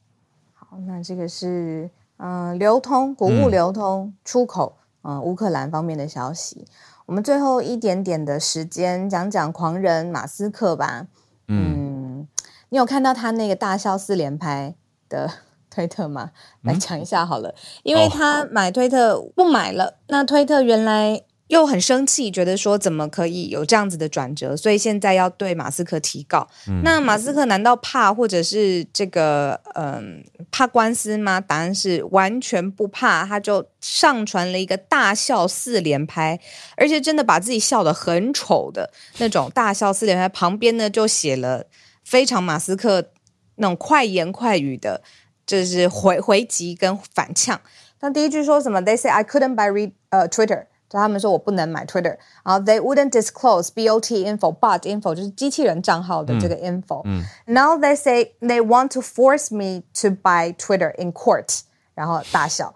[0.53, 6.67] 好，那这个是嗯流通谷物流通出口呃乌克兰方面的消息。
[7.07, 11.07] 我们最后一点点的时间讲讲狂人马斯克吧。
[11.47, 12.27] 嗯，
[12.71, 14.75] 你有看到他那个大笑四连拍
[15.09, 15.31] 的
[15.71, 16.33] 推特吗？
[16.63, 21.23] 来讲一下好了，因为他买推特不买了，那推特原来。
[21.49, 26.49] 又很生气，觉得说怎么可以有这样子的转折，所以现在要对马斯克提告。
[26.83, 31.41] 那马斯克难道怕或者是这个嗯怕官司吗？
[31.41, 36.41] 答案是完全不怕，他就上传了一个大笑四连拍，
[36.77, 41.67] 而且真的把自己笑得很丑的那种大笑四连拍，旁边呢就写了
[42.05, 43.11] 非常马斯克
[43.57, 45.03] 那种快言快语的，
[45.47, 47.61] 就是回回击跟反呛。
[48.01, 50.67] 那第一句说什么？They say I couldn't buy read 呃 Twitter。
[50.90, 59.02] 就他们说我不能买 Twitter，然后 they wouldn't disclose bot info bot info 就是机器人账号的这个 info。Now they say they want to
[59.02, 61.62] force me to buy Twitter in court，
[61.94, 62.76] 然后大笑。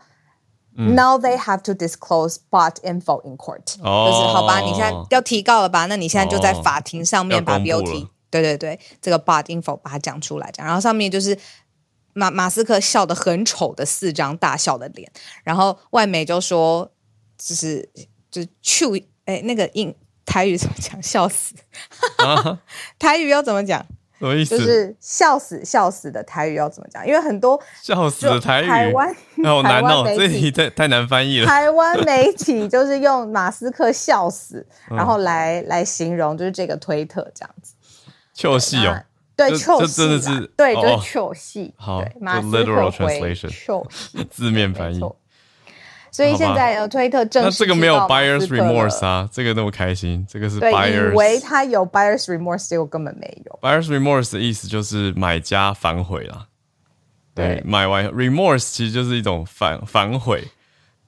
[0.78, 5.86] Now they have to disclose bot info in court，就是好吧，你现在要提告了吧？
[5.88, 11.38] 那你现在就在法庭上面把 bot，对对对，这个 bot info 把它讲出来，讲，然后上面就是
[12.14, 15.12] 马马斯克笑得很丑的四张大笑的脸，
[15.44, 16.90] 然后外媒就说。
[17.41, 17.89] 就是
[18.31, 18.85] 就是去
[19.25, 19.95] 哎，那个英
[20.27, 21.03] 台语怎么讲？
[21.03, 21.55] 笑死！
[22.99, 23.85] 台语要怎么讲？
[24.19, 24.59] 什么意思？
[24.59, 27.07] 就是笑死笑死的台语要怎么讲？
[27.07, 31.47] 因为很多笑死的台语，台湾好难哦，这题太太难翻译了。
[31.47, 37.75] 台湾媒体就是用马斯克笑死，然后来来形容，就是这个推特这样子。
[38.35, 39.03] 糗戏哦，
[39.35, 41.73] 对，糗戏，真的是对，就是糗戏。
[41.77, 43.87] 好，literal translation，糗
[44.31, 45.01] 字面翻译。
[46.11, 53.59] 所以现在呃，推特正那这个没有 buyers remorse 啊，这个那么开心，这个是 buyers 以为他有 buyers remorse，结果根本没有。
[53.63, 56.47] buyers remorse 的意思就是买家反悔了，
[57.35, 60.45] 对，买完 remorse 其实就是一种反反悔。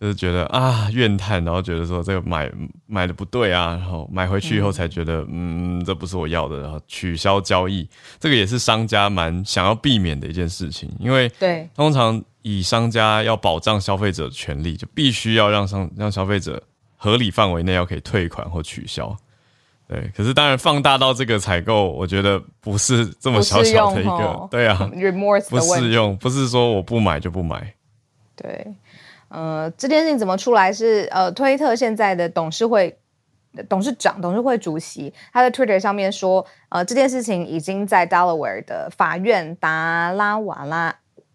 [0.01, 2.51] 就是觉得啊怨叹，然后觉得说这个买
[2.87, 7.89] 买的不对啊，然后买回去以后才觉得嗯这不是我要的，然后取消交易，
[8.19, 11.69] 这个也是商家蛮想要避免的一件事情，因为对。
[11.77, 16.63] 通常以商家要保障消费者的权利，就必须要让商让消费者
[16.97, 19.17] 合理范围内要可以退款或取消，
[19.89, 27.75] 对，可是当然放大到这个采购，我觉得不是这么小小的一个，对啊， remorse 不适用，不是说我不买就不买，
[28.37, 28.75] 对。
[29.35, 30.71] 呃，这件事情怎么出来？
[30.71, 32.95] 是呃，推特现在的董事会
[33.67, 40.95] 董事长、董事会主席，他在 Twitter 上面说，呃，这件事情已经在 Delaware 的法院达拉瓦拉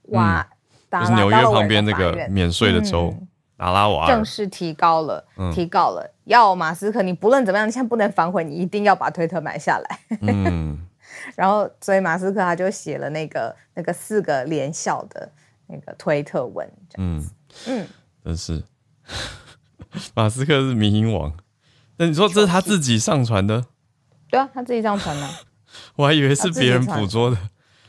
[0.10, 0.48] 瓦，
[0.92, 3.14] 就是纽约旁边那个免税的州
[3.58, 10.00] 达拉瓦正式提高了，提高了，要马斯克，你不论怎么样，你现在不能反悔，你一定要把推特买下来。
[10.22, 10.78] 嗯，
[11.36, 15.32] 然后所以马斯克他就写了那个那个四个连笑的
[15.66, 17.34] 那个推特文，这样子。
[17.66, 17.88] 嗯，
[18.24, 18.64] 真是。
[20.14, 21.34] 马斯克是民营王，
[21.98, 23.66] 那你说这是他自己上传的？
[24.30, 25.28] 对啊，他自己上传的。
[25.96, 27.38] 我还以为是别人捕捉的，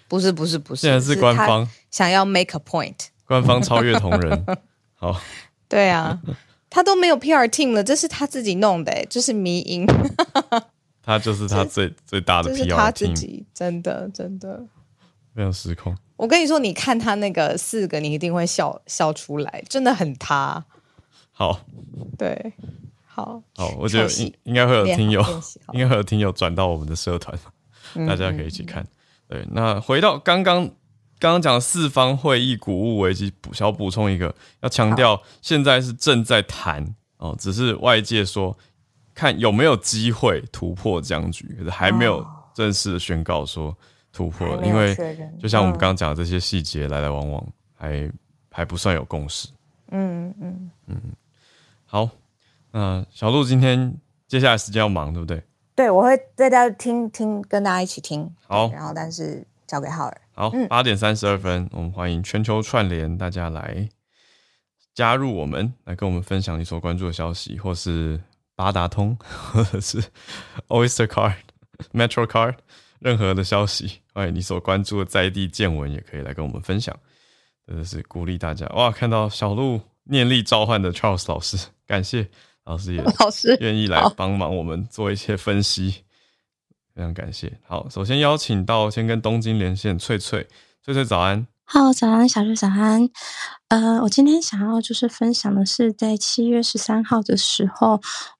[0.08, 4.46] 不是不是不是，现在是官方想要 make a point，官方超越同仁。
[4.96, 5.20] 好，
[5.68, 6.18] 对啊，
[6.68, 9.86] 他都没有 PR team 了，这是他自己弄的，就是迷音。
[11.02, 14.62] 他就是他最最大的 PR team，真的真的
[15.34, 15.96] 非常失控。
[16.16, 20.64] 我跟你说，你看他那个四个，你一定会笑笑出来，真的很他。
[21.30, 21.60] 好，
[22.18, 22.52] 对，
[23.06, 25.24] 好，好，我觉得应应该会有听友，
[25.72, 27.38] 应该会有听友转到我们的社团，
[28.06, 28.84] 大家可以一起看。
[29.28, 30.64] 对，那回到刚刚
[31.18, 36.84] 刚刚讲四方会议谷物危机，补小补充一个，要强调现在是正在谈
[37.18, 38.56] 哦，只是外界说
[39.14, 43.76] 看有没有机会突破僵局，可是还没有正式的宣告说。
[44.10, 44.96] 突破，因为
[45.38, 48.10] 就像我们刚刚讲的这些细节来来往往，还
[48.50, 49.46] 还不算有共识。
[49.90, 51.00] 嗯嗯嗯。
[51.84, 52.08] 好，
[52.72, 53.94] 那，小鹿今天
[54.26, 55.40] 接下来时间要忙，对不对？
[55.78, 58.28] 对，我会在家听听，跟大家一起听。
[58.48, 60.20] 好，然后但是交给浩尔。
[60.32, 63.88] 好，八点三十二分，我们欢迎全球串联，大家来
[64.92, 68.20] 加入我们，来跟我们分享你所关注的消息，或是
[68.56, 69.16] 八达通，
[69.52, 70.02] 或者是
[70.66, 71.34] Oyster Card、
[71.92, 72.56] Metro Card，
[72.98, 76.92] 任何的消息，欢迎你所关注的在地见闻，也可以来跟我们分享。
[77.68, 78.90] 真的是鼓励大家哇！
[78.90, 82.28] 看到小鹿念力召唤的 Charles 老师，感谢
[82.68, 86.04] 老师也老师愿意来帮忙我们做一些分析，
[86.94, 87.50] 非常感谢。
[87.66, 90.46] 好，首先邀请到先跟东京连线翠翠，
[90.84, 91.46] 翠翠早安。
[91.64, 93.08] 好，早安，小鹿早安。
[93.68, 97.98] 呃，我今天想要就是分享的是，在七月十三号的时候，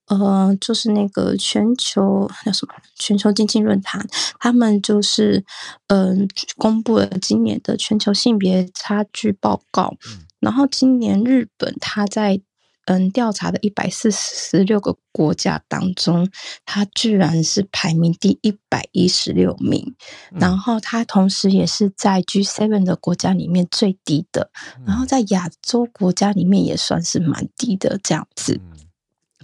[0.09, 4.07] 呃，就是那个全球叫什么全球经济论坛，
[4.39, 5.43] 他们就是
[5.87, 9.95] 嗯公布了今年的全球性别差距报告。
[10.39, 12.43] 然后今年日本它在。
[12.89, 16.27] 嗯，调查的一百四十六个国家当中，
[16.65, 19.95] 它居然是排名第一百一十六名，
[20.33, 24.51] 然后它同时也是在 G seven 的国家里面最低的，
[24.87, 28.59] 然后在亚洲国家里面也算是蛮低的这样子。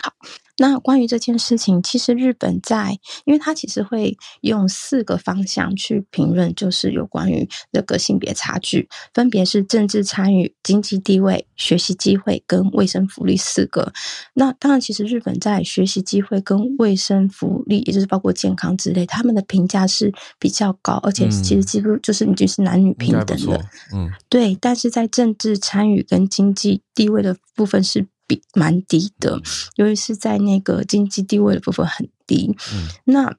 [0.01, 0.11] 好。
[0.57, 13.93] 那关于这件事情，其实日本在，因为它其实会用四个方向去评论，就是有关于这个性别差距，分别是政治参与、经济地位、学习机会跟卫生福利四个。
[14.35, 23.61] 那当然，其实日本在学习机会跟卫生福利，也就是包括健康之类，他们的评价是比较高，而且其实几乎就是已经是男女平等的，
[23.93, 24.57] 嗯，对。
[24.61, 28.07] 但是在政治参与跟经济地位的部分是。
[28.27, 29.41] 比蛮低的，
[29.77, 32.57] 尤其是在那个经济地位的部分很低。
[33.05, 33.37] 那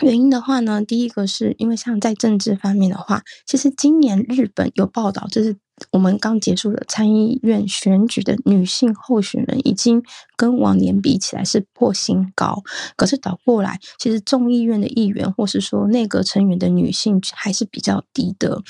[0.00, 5.56] 原因的话呢，第一个是因为像在政治方面的话，其实今年日本有报道，就是。
[5.90, 10.00] 我们刚结束的参议院选举的女性候选人，已经
[10.42, 12.60] 跟往年比起来是破新高。
[12.96, 18.60] 可是倒过来，其实众议院的议员或是说内阁成员的女性还是比较低的。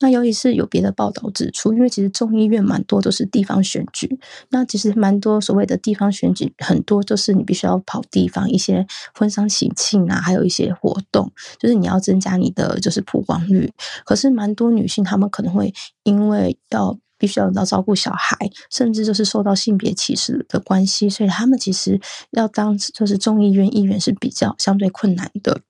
[0.00, 4.18] 那尤其是有别的报道指出，因为其实众议院蛮多都是地方选举，
[4.50, 13.72] 那其实蛮多所谓的地方选举，很多就是你必须要跑地方一些婚丧喜庆啊，还有一些活动，就是你要增加你的就是曝光率。
[14.04, 18.36] 可是蛮多女性她们可能会因为要必须要到照顾小孩，
[18.68, 22.00] 甚至就是受到性别歧视的关系，所以他们其实
[22.32, 25.60] 要当就是众议院议员是比较相对困难的。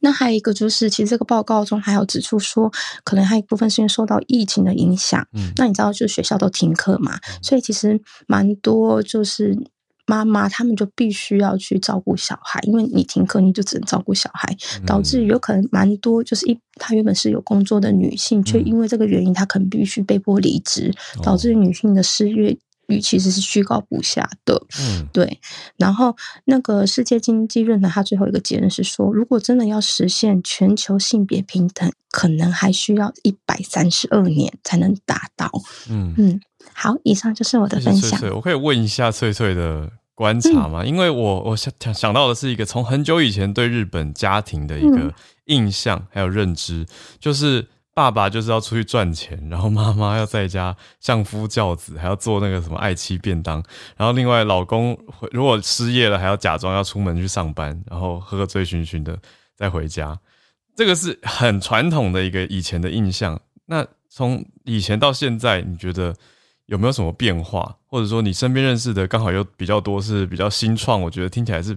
[0.00, 2.72] 那还有一个就是，其实这个报告中还有指出说，
[3.04, 5.24] 可能还有一部分是因为受到疫情的影响。
[5.32, 9.56] 嗯，那你知道，就是学校都停课嘛，所以其实蛮多就是。
[10.08, 20.90] 妈妈他们就必须要去照顾小孩，因为你停课，你就只能照顾小孩，导致有可能蛮多就是一，她原本是有工作的女性，却因为这个原因，她可能必须被迫离职，
[21.22, 24.58] 导致女性的失业率其实是居高不下的。
[24.80, 25.38] 嗯，对。
[25.76, 26.16] 然后
[26.46, 35.50] 那个世界经济论坛，它最后一个结论是说，如果真的要实现全球性别平等，可能还需要一百三十二年才能达到。
[35.90, 36.40] 嗯嗯，
[36.72, 38.18] 好，以上就是我的分享。
[38.34, 39.92] 我可以问一下翠翠的。
[40.18, 46.84] 观察嘛，因为我我想想到的是一个从很久以前对日本家庭的一个印象还有认知，
[47.20, 53.62] 就是爸爸就是要出去赚钱，然后妈妈要在家相夫教子，还要做那个什么爱妻便当，
[53.96, 54.98] 然后另外老公
[55.30, 59.16] 如果失业了，还要假装要出门去上班，然后喝醉醺醺的
[59.54, 60.18] 再回家，
[60.74, 63.40] 这个是很传统的一个以前的印象。
[63.66, 66.12] 那从以前到现在，你觉得？
[66.68, 71.76] 有没有什么变化，或者说你身边认识的刚好又比较多是比较新创，我觉得听起来是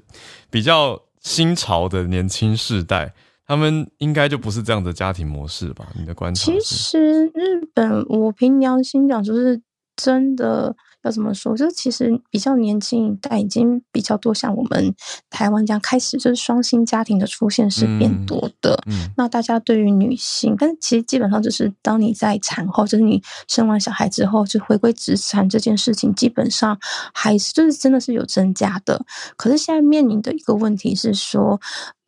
[0.50, 3.14] 比较新潮的年轻世代，
[3.46, 5.88] 他们应该就不是这样的家庭模式吧？
[5.98, 6.46] 你的观察？
[6.46, 9.62] 其实日本，我凭良心讲，就是
[9.96, 10.76] 真的。
[11.04, 11.56] 要怎么说？
[11.56, 14.94] 就是其实比较年轻一代已经比较多，像我们
[15.30, 18.82] 台湾这样开始就是双薪家庭的出现是变多的。
[18.86, 26.78] 嗯，那大家对于女性，但其实基本上就是当你在产后，就是你生完小孩之后，就回归职场这件事情，基本上
[27.14, 29.04] 还是就是真的是有增加的。
[29.36, 31.60] 可是现在面临的一个问题是说，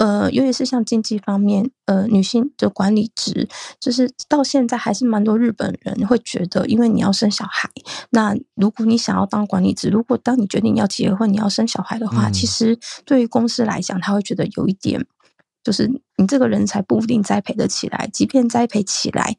[0.03, 3.47] 呃，尤其是像经济方面，呃，女性的管理职，
[3.79, 7.69] 就是到现在还是蛮多日本人会觉得，因为你要生小孩，
[8.09, 15.01] 那如果你想要当管理职，如果当你决定要结婚、你要生小孩的话，其实对于公司来讲，他会觉得有一点，
[15.63, 15.87] 就是
[16.17, 18.09] 你这个人才不一定栽培得起来。
[18.11, 19.33] 即便栽培起来，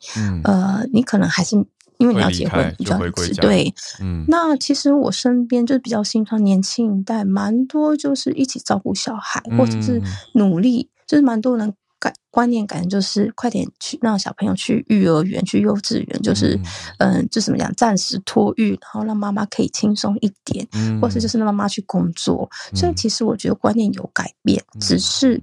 [0.45, 1.57] 呃，你可能还是
[1.99, 4.24] 因为你要结婚，你就要离对，嗯。
[4.28, 10.03] 那其实我身边就是比较新创年轻一代，蛮多就是一起照顾小孩，或者是
[10.34, 16.59] 努力，就是蛮多人感观念感就是快点去让小朋友去幼儿园、去幼稚园，就是
[16.99, 20.66] 嗯，就怎么讲，暂时托育，然后让妈妈可以轻松一点，
[21.01, 22.51] 或是就是让妈妈去工作。
[22.74, 25.40] 所以其实我觉得观念有改变，只是。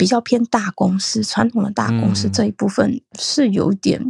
[0.00, 4.00] 比较偏大公司，传统的大公司这一部分是有点，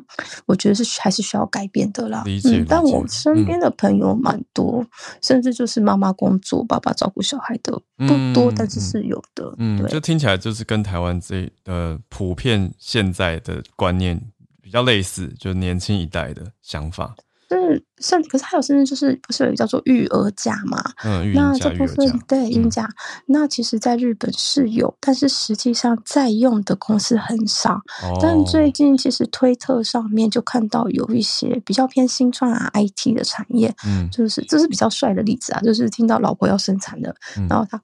[0.46, 2.22] 我觉得是还是需要改变的啦。
[2.44, 4.86] 嗯，但我身边的朋友蛮多，
[5.20, 9.52] 甚至就是妈妈工作，爸爸照顾小孩的不多，但是是有的。
[9.58, 14.16] 嗯，就听起来就是跟台湾这呃普遍现在的观念
[14.62, 17.16] 比较类似，就年轻一代的想法。
[17.50, 20.80] 是，甚可是还有甚至就是不是有一个叫做育儿假嘛？
[21.02, 22.88] 嗯，那这部分对孕假，
[23.26, 27.80] 那其实在日本是有，但是实际上在用的公司很少。
[28.22, 37.12] 但最近其实推特上面就看到有一些比较偏新创啊 IT 的产业，嗯，就是这是比较帅的例子啊，就是听到老婆要生产了，
[37.48, 37.82] 然后他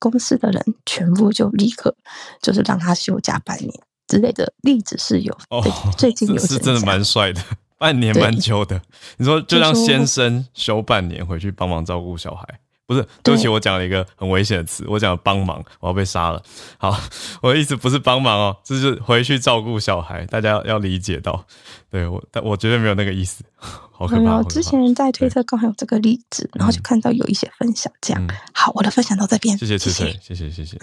[0.00, 1.94] 公司的人全部就立刻
[2.42, 3.72] 就是让他休假半年
[4.08, 5.32] 之类的例子是有。
[5.50, 5.62] 哦，
[5.96, 7.40] 最近有是真的蛮帅的。
[7.78, 8.80] 半年蛮久的，
[9.18, 13.06] 你说就让先生休半年回去帮忙照顾小孩，不是？
[13.22, 16.42] 对不起，我讲了一个很危险的词，我讲帮忙，我要被杀了。
[16.78, 16.96] 好，
[17.42, 21.44] 我的意思不是帮忙哦， 就是回去照顾小孩，大家要理解到。
[21.90, 24.42] 对我，但我绝对没有那个意思， 好可怕。
[24.44, 28.28] 之前在推特刚好有这个例子，然后就看到有一些分享这样。
[28.52, 30.78] 好，我的分享到这边，谢谢，谢谢，谢谢，谢谢。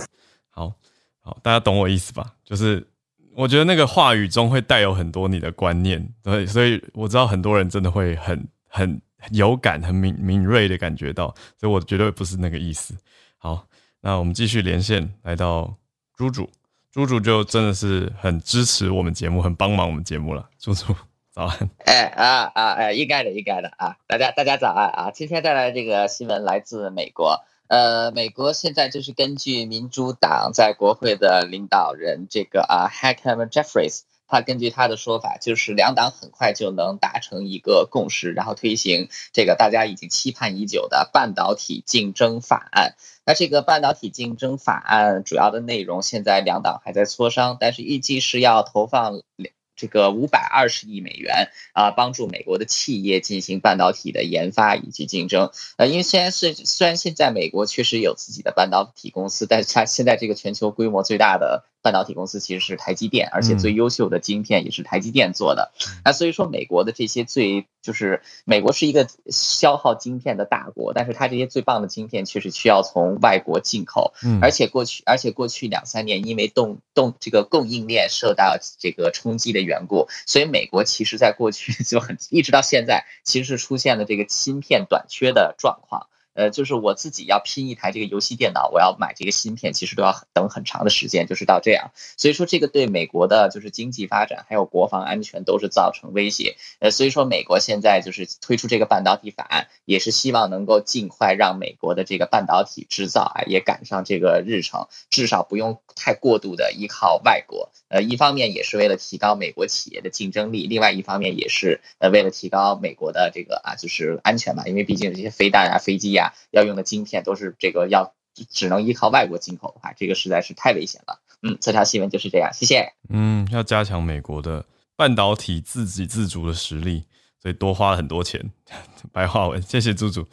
[0.49, 0.73] 好
[1.21, 2.33] 好，大家懂我意思吧？
[2.43, 2.87] 就是。
[3.35, 9.01] 我觉得那个话语中会带有很多你的观念，对，所以我知道很多人真的会很很
[9.31, 11.27] 有感、很敏敏锐的感觉到，
[11.57, 12.93] 所以我绝对不是那个意思。
[13.37, 13.65] 好，
[14.01, 15.75] 那我们继续连线，来到
[16.15, 16.49] 猪猪，
[16.91, 20.49] 猪猪就真的是很支持我们节目，很帮忙我们节目了。
[20.59, 20.93] 猪猪，
[21.31, 21.69] 早安。
[21.85, 23.95] 哎啊啊哎，应该的，应该的啊！
[24.07, 25.11] 大家大家早安啊！
[25.11, 27.39] 今天带来这个新闻来自美国。
[27.71, 42.97] 呃，美国现在就是根据民主党在国会的领导人这个啊，Hakeem Jeffries，他根据他的说法，就是两党很快就能达成一个共识，然后推行这个大家已经期盼已久的半导体竞争法案。
[43.25, 49.53] 那这个半导体竞争法案主要的内容，现在两党还在磋商，但是预计是要投放两。
[49.81, 55.49] 这个五百二十亿美元啊，帮助美国的企业进行半导体的研发以及竞争。
[55.77, 61.65] 呃，因为虽然是虽然现在美国确实有自己的半导体公司，但是它现在这个全球规模最大的。
[61.81, 65.71] 半导体公司其实是台积电，而且最优秀的晶片也是台积电做的。
[66.05, 74.13] 那所以说，美国的这些最就是美国是一个消耗晶片的大国，但是它这些最棒的晶片却是需要从外国进口。
[74.23, 86.07] 嗯，而且过去而且过去两三年因为动动这个供应链受到这个冲击的缘故，所以美国其实在过去 就很一直到现在，其实是出现了这个芯片短缺的状况。
[86.33, 91.91] 呃，就是我自己要拼一台这个游戏电脑，我要买这个芯片，其实都要等很长的时间，就是到这样。
[92.17, 96.55] 所以说，这个对美国的就是经济发展还有国防安全都是造成威胁。
[96.79, 107.71] 呃，所以说美国现在就是推出这个半导体法案，也是希望能够尽快让美国的这个半导体制造啊也赶上这个日程，至少不用太过度的依靠外国。
[107.91, 118.13] 呃，一方面也是为了提高美国企业的竞争力，另外一方面也是呃为了提高美国的这个啊就是安全嘛，因为毕竟这些飞弹啊、飞机呀要用的晶片都是这个要
[118.49, 121.19] 只能依靠外国进口的话，这个实在是太危险了。
[121.43, 122.93] 嗯，这条新闻就是这样，谢谢。
[123.09, 124.65] 嗯，要加强美国的
[124.95, 127.03] 半导体自给自足的实力，
[127.41, 128.51] 所以多花了很多钱。
[129.11, 130.25] 白话文，谢谢猪猪。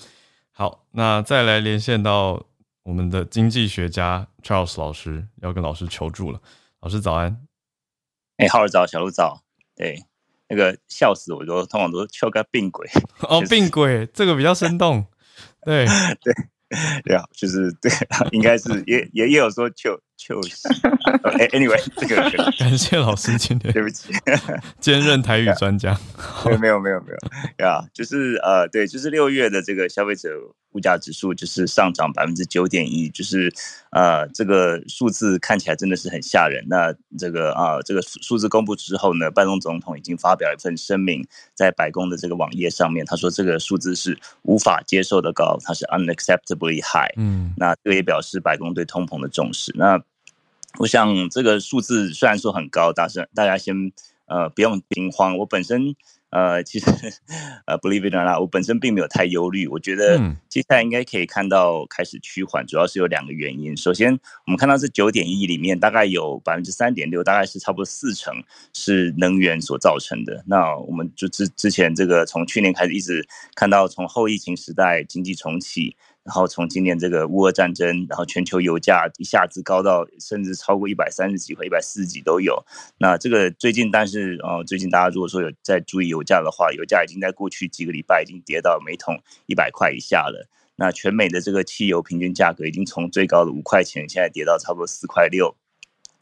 [0.52, 2.44] 好，那再来连线到
[2.84, 6.40] 我们的经济学家 Charles 老师，要跟老师求助了。
[6.80, 7.47] 老师早安。
[8.38, 9.42] 哎，浩儿早，小鹿早，
[9.76, 10.02] 对，
[10.48, 12.88] 那个笑死我，都通常都笑个病鬼
[13.28, 15.06] 哦， 病鬼这个比较生动，
[15.64, 15.86] 对
[16.22, 16.32] 对
[17.04, 17.90] 对啊，就是对，
[18.32, 20.00] 应该是也也也有说就。
[20.18, 20.66] 就是，
[21.38, 22.16] 哎，anyway，这个
[22.58, 24.12] 感谢老师今天，对不起，
[24.80, 25.96] 兼任台语专家。
[26.44, 30.30] 没有没有没有没有呀，就是呃，对，就是六月的这个消费者
[30.72, 33.52] 物价指数就是上涨百分之九点一，就是
[33.90, 36.64] 呃，这个数字看起来真的是很吓人。
[36.68, 47.12] 那这个啊，这个数字公布之后呢，拜登总统已经发表一份声明，在白宫的这个网页上面，他说这个数字是无法接受的高，它是 unacceptably high。
[47.16, 49.72] 嗯，那这个也表示白宫对通膨的重视。
[49.76, 50.00] 那
[50.78, 53.90] 我想这个数字虽然说很高，但是大家先
[54.26, 55.38] 呃不用惊慌。
[55.38, 55.96] 我本身
[56.30, 56.86] 呃其实
[57.66, 59.66] 呃 believe it or not，我本身并没有太忧虑。
[59.68, 60.18] 我觉得
[60.48, 63.76] 接下来应该可以看到开始趋缓，主要是有两个原因。
[63.76, 64.12] 首先，
[64.46, 68.34] 我们看到这九点一里面大概有百分之三点六，大概是差不多四成
[68.72, 70.42] 是能源所造成的。
[70.46, 75.96] 那我们就之之前这个从去年开始一直看到从后疫情时代经济重启。
[76.28, 82.62] 然后从今年这个乌俄战争，然后全球油价一下子高到甚至超过一百三十几或一百四十几都有。
[82.98, 90.46] 那这个最近，但是呃，最近大家如果说有在注意油价的话，油价已经在过去几个礼拜已经跌到每桶一百块以下了。
[90.76, 95.56] 那全美的这个汽油平均价格已经从最高的五块钱，现在跌到差不多四块六。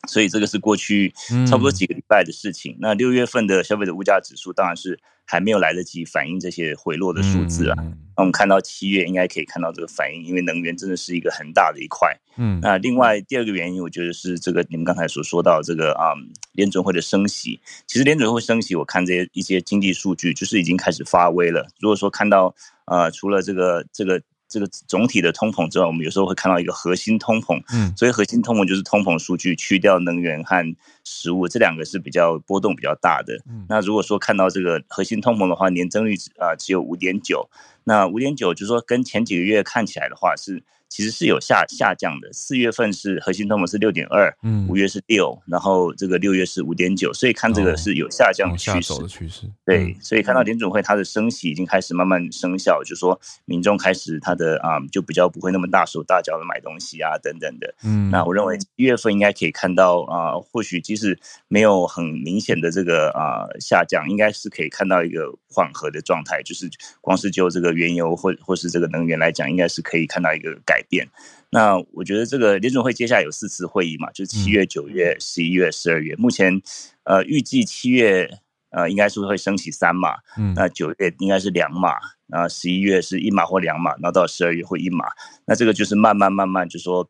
[0.06, 1.12] 所以这个是过去
[1.46, 2.76] 差不多几个礼拜的事情。
[2.80, 4.98] 那六月份的消费者物价指数当然是。
[5.28, 7.74] 还没有来得及反映这些回落的数字啊，
[8.16, 12.16] 那我们看到七月应该可以看到这个反应，因为能源真的是一个很大的一块。
[12.36, 16.14] 嗯，那另外第二个原因，我觉得是这个你们刚才所说到这个啊，
[16.52, 21.66] 联准会的升息，其实联准会升息，我看这些一些经济数据就是已经开始发威了。
[21.80, 22.54] 如果说看到
[22.84, 24.22] 呃，除了这个这个。
[24.48, 27.62] 这个总体的通膨之外，我们有时候会看到一个核心通膨。
[27.72, 33.36] 嗯，所以核心通膨就是通膨数据去掉能源和食物这两个是比较波动比较大的。
[33.68, 37.48] 那如果说看到这个核心通膨的话，年增率啊只有五点九，
[37.84, 40.62] 那五点九就是说跟前几个月看起来的话是。
[40.88, 48.94] 其实是有下下降的，四月份是核心通膨是六点二，嗯，五月是六，然后这个六月是五点九，所以看这个是有下降的趋势。
[49.08, 57.74] 趋势对，所以看到联准会它的升息已经开始慢慢生效，就说民众开始他的啊就比较不会那么大手大脚的买东西啊等等的。
[57.82, 61.18] 嗯，那我认为一月份应该可以看到啊，或许即使
[61.48, 66.70] 没有很明显的这个啊下降，应该是可以看到一个缓和的状态，就是
[67.00, 70.75] 光是就这个原油或或是这个能源来讲，应该是可以看到一个改。
[70.76, 71.08] 改变，
[71.48, 76.14] 那我觉得这个联准会接下来有四次会议嘛，就是七月、九月、十一月、十二月。
[76.16, 76.60] 目前，
[77.04, 78.28] 呃，预计七月
[78.68, 81.94] 呃应该是会升起三码，嗯，那九月应该是两码，
[82.26, 85.06] 然后十一月是一码或两码，然后到十二月会一码。
[85.46, 87.08] 那这个就是慢慢慢慢就说，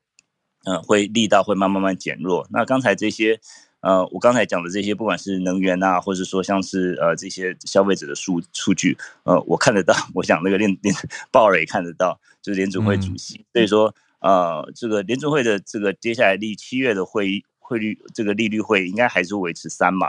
[0.64, 2.46] 嗯，会力道会慢慢慢减弱。
[2.52, 3.40] 那刚才这些，
[3.86, 10.94] 呃，我刚才讲的这些，不管是能源啊，或者说像是呃这些消费者的数数据，呃，我看得到，我想那个联联
[11.30, 12.18] 鲍尔也看得到。
[12.42, 20.06] 就是联储会主席，所以说，呃，这个联储会的这个接下来第七月的会议汇率这个利率会应该还是维持三码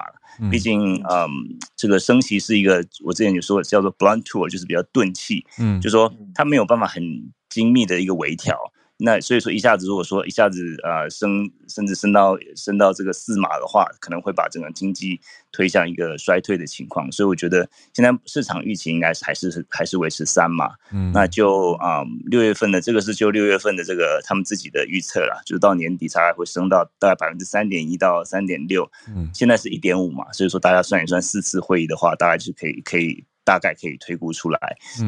[0.52, 1.28] 毕竟，嗯，
[1.76, 7.02] 这个升息是一个我之前也说叫做 blunt tool，就是比较钝器，嗯，就说它没有办法很
[7.50, 8.56] 精密的一个微调。
[9.00, 15.20] 那所以说，一下子如果说一下子呃升，甚至升到升到这个四码的话，可能会把整个经济
[15.52, 17.12] 推向一个衰退的情况。
[17.12, 20.72] 所以我觉得现在市场预期应该是还是还是维持三码。
[20.92, 28.90] 嗯，那就啊六月份的这个是就六月份的这个他们自己的预测了，就是到年底大概会升到大概百分之三点一到三点六。
[29.08, 33.24] 嗯，现在是一点五嘛，所以说大家算一算四次会议的话，大概就可以可以。
[33.48, 34.60] 大概可以推估出来，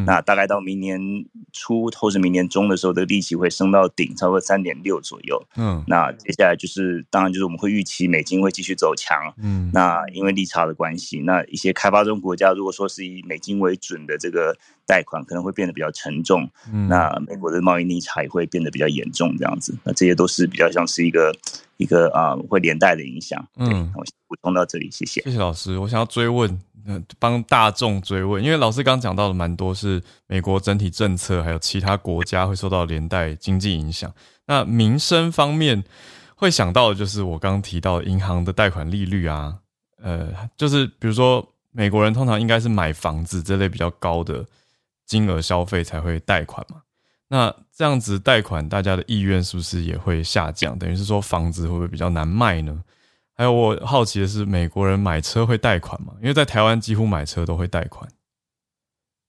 [0.05, 0.97] 那大概到明年
[1.51, 5.43] 初或是明年中的时候，这个利息会升到顶，超过三点六左右。
[5.57, 9.33] 嗯，那接下来就是，当然就是我们会预期美金会继续走强。
[9.43, 14.55] 嗯，那因为利差的关系，那一些开发中国家如果说是以美金为准的这个
[14.87, 16.49] 贷款，可能会变得比较沉重。
[16.71, 19.77] 嗯，那美国的贸易逆差也会变得比较严重，这样子。
[19.83, 21.35] 那这些都是比较像是一个
[21.75, 23.45] 一个啊，会连带的影响。
[23.57, 25.21] 嗯，我补充到这里，谢谢。
[25.23, 26.57] 谢谢老师，我想要追问。
[27.19, 34.11] 帮大众追问，因为老师刚讲到的蛮多是美国整体政策，还有其他国家会受到连带经济影响。
[34.45, 35.83] 那民生方面
[36.35, 39.57] 会想到的就是我刚刚提到银行的贷款利率啊，
[40.01, 44.45] 呃，就是比如说美国人通常应该是买房子这类比较高的
[45.05, 46.81] 金额消费才会贷款嘛。
[47.27, 50.77] 那这样子贷款，大家的意愿是不是也会下降？
[50.79, 52.83] 等于是说房子会不会比较难卖呢？
[53.39, 56.11] 还有我好奇的是，美国人买车会贷款吗？
[56.19, 58.11] 因为在台湾几乎买车都会贷款。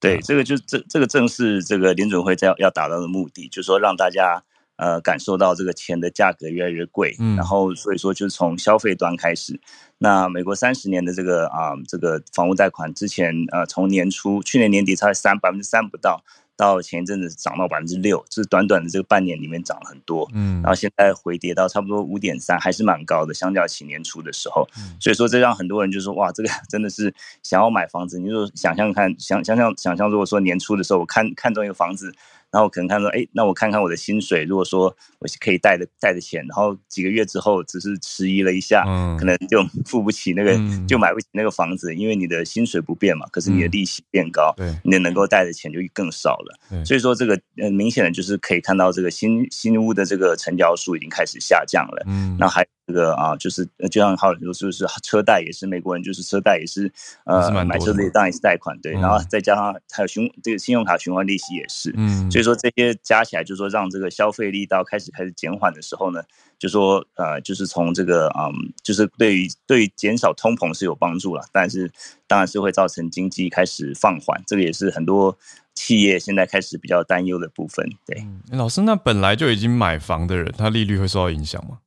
[0.01, 4.43] 对，这个就这这个正是这个联准会在要达到的目的，就是说让大家
[4.75, 9.57] 呃感受到这个钱的价格越来越贵，然后所以说就是从消费端开始。
[9.99, 16.21] 那美国三十年的这个啊这个房屋贷款之前呃从年初去年年底才三百分之三不到。
[16.61, 24.67] 到前一阵子涨到百分之六，是短短的这个半年里面涨了很多，嗯，然后现在回跌到差不多五点三，还是蛮高的，相较起年初的时候，
[24.99, 32.13] 所以说这让很多人就说，哇，这个真的是想要买房子，你就想象看，想想想想象，如果说年初的时候我看看中一个房子。
[32.51, 38.83] 然后可能看说，哎，那我看看我的薪水，如果说我是可以贷的贷的钱，然后几个月之后只是迟疑了一下，
[39.17, 46.83] 可能就付不起那个，就买不起那个房子，因为你的薪水不变嘛，可是你的利息变高，你能够贷的钱就更少了。
[46.83, 52.03] 所以说这个呃明显的就是可以看到这个新新屋的这个成交数已经开始下降了。
[52.07, 52.65] 嗯，那还。
[52.87, 56.91] 这个啊，就是就像好说，就是车贷也是美国人，就是车贷也是
[57.25, 66.21] 呃买车的当然也是贷款对，然后再加上还有循这个信用卡循环利息也是，嗯，所以说这些加起来，就是说让这个消费力到开始开始减缓的时候呢，
[66.59, 68.51] 就说呃就是从这个嗯，
[68.83, 71.91] 就是对于对于减少通膨是有帮助了，但是
[72.27, 75.37] 当然是会造成经济开始放缓，这个也是很多。
[75.73, 77.89] 企业现在开始比较担忧的部分。
[78.05, 81.79] 对，老师，那本来就已经买房的人，他利率会受到影响吗？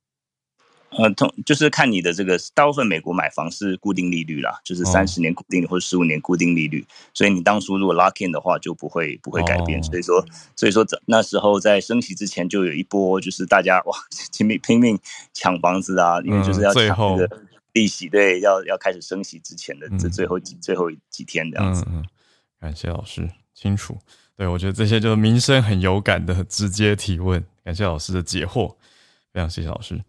[0.96, 9.82] 呃，通就是看你的这个，大部分美国买房是固定利率啦，就是三十年固定或者十五年固定利率，所以你当初如果 lock in 的话，就不会不会改变。
[9.82, 10.24] 所以说，
[10.54, 13.96] 所以说那时候在升息之前就有一波，就是大家哇
[14.36, 14.98] 拼命拼命
[15.32, 16.86] 抢房子啊，因为就是要抢
[17.16, 17.40] 那个
[17.72, 21.82] 利息，对，要要开始升息之前的这最后几最后几天这样子。
[21.88, 22.04] 嗯嗯，
[22.60, 23.98] 感谢老师清楚，
[24.36, 28.76] 对我觉得这些就是民生很有感的直接提问，感谢老师的解惑，
[29.32, 30.00] 非常谢谢老师，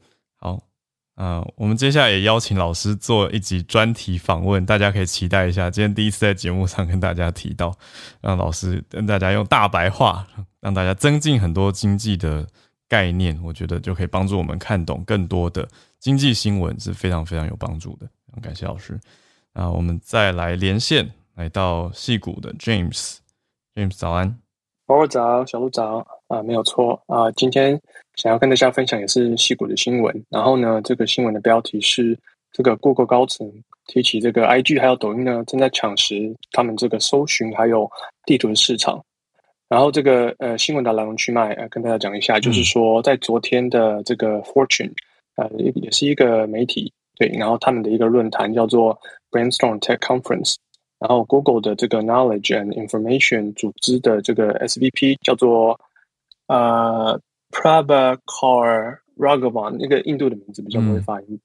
[1.16, 5.72] 啊，我们接下来也邀请老师做一集专题访问，大家可以期待一下。
[5.72, 7.74] 今天第一次在节目上跟大家提到，
[8.20, 10.28] 让老师跟大家用大白话，
[10.60, 12.46] 让大家增进很多经济的
[12.90, 15.66] 概念，我觉得就可以帮助我们看懂更多的
[16.00, 18.08] 经济新闻，是非常非常有帮助的。
[18.42, 19.00] 感谢老师。
[19.54, 24.38] 那我们再来连线，来到戏谷的 James，James 早安，
[24.88, 27.80] 我早，小鹿早啊，没有错啊，今天。
[28.16, 32.18] 想要跟大家分享也是戏股的新闻，然后呢，这个新闻的标题是
[32.54, 33.52] 这个 Google 高层
[33.88, 37.92] 提起这个 IG 还有抖音呢正在抢食他们这个搜寻还有
[38.26, 39.04] 地图的市场。
[39.68, 44.94] 然后这个呃新闻的来龙去脉呃跟大家讲一下，就是说在昨天的这个 Fortune
[45.36, 48.98] 呃也是一个媒体对，然后他们的一个论坛叫做
[49.30, 50.56] Brainstorm Tech Conference，
[51.00, 55.78] 然后 Google 的这个 Knowledge and Information 组织的这个 SVP 叫做
[56.48, 57.20] 呃。
[57.52, 61.40] Prabhakar Raghavan，那个印度的名字比较不会发音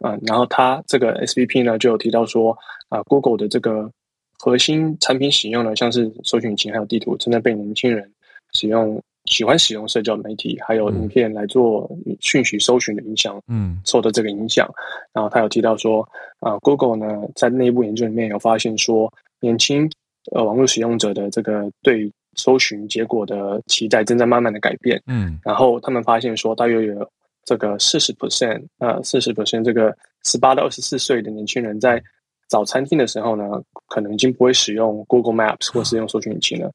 [0.00, 0.16] 啊。
[0.22, 2.56] 然后他这个 SVP 呢就有提到说
[2.88, 3.90] 啊，Google 的这个
[4.38, 8.08] 核心产品使用呢，像是搜索引擎还有地图，正在被年轻人
[8.52, 11.90] 使用，喜欢使用社交媒体还有影片来做
[12.20, 14.70] 讯息搜寻的影响，嗯，受到这个影响。
[15.12, 19.90] 然后他有提到说啊，Google 呢在内部研究里面有发现说，年轻
[20.30, 22.12] 呃网络使用者的这个对。
[22.38, 27.10] 搜寻结果的期待正在慢慢的改变，嗯，然后他们发现说，大约有
[27.44, 32.00] 这个四十 percent，呃，四十 percent 这个十八到二十四岁的年轻人在
[32.48, 33.44] 找餐厅的时候呢，
[33.88, 36.72] 可能已经不会使用 Google Maps 或是用搜寻引擎了，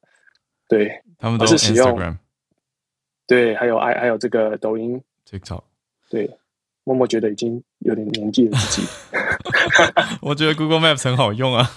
[0.68, 2.16] 对，他们都是使用，
[3.26, 5.62] 对，还有还还有这个抖音，TikTok，
[6.10, 6.30] 对，
[6.84, 8.88] 默默觉得已经有点年纪了自己，
[10.20, 11.70] 我觉得 Google Maps 很好用啊。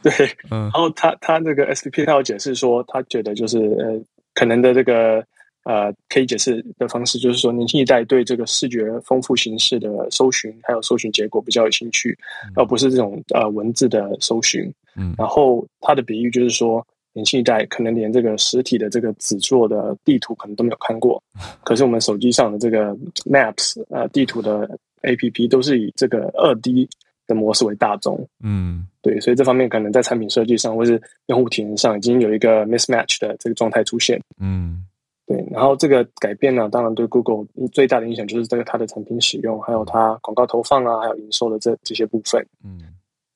[0.02, 0.12] 对，
[0.50, 4.00] 嗯然后他他那个 S P P 他有解释说，他觉得就是呃，
[4.34, 5.22] 可能的这个
[5.64, 12.16] 呃，可以解释的方式就是说，年轻一代对这个视觉丰富形式的搜寻还有搜寻结果比较有兴趣，
[12.54, 14.72] 而不是这种呃文字的搜寻。
[14.96, 21.22] 嗯，然后他的比喻就是说，年轻一代可能连这个实体的这个纸做的地图可能都没有看过，
[21.62, 22.96] 可是我们手机上的这个
[23.30, 24.66] Maps 呃地图的
[25.02, 26.88] A P P 都是以这个二 D。
[27.30, 34.84] 的模式为大众，嗯，对，所以这方面可能在产品设计上或是用户体验上已经有一个 mismatch 的这个状态出现，嗯，
[35.26, 35.46] 对。
[35.50, 42.80] 然后这个改变呢，当然对 Google 最大的影响就是这个它的产品使用，还有它广告投放啊，还有营收的这这些部分，嗯，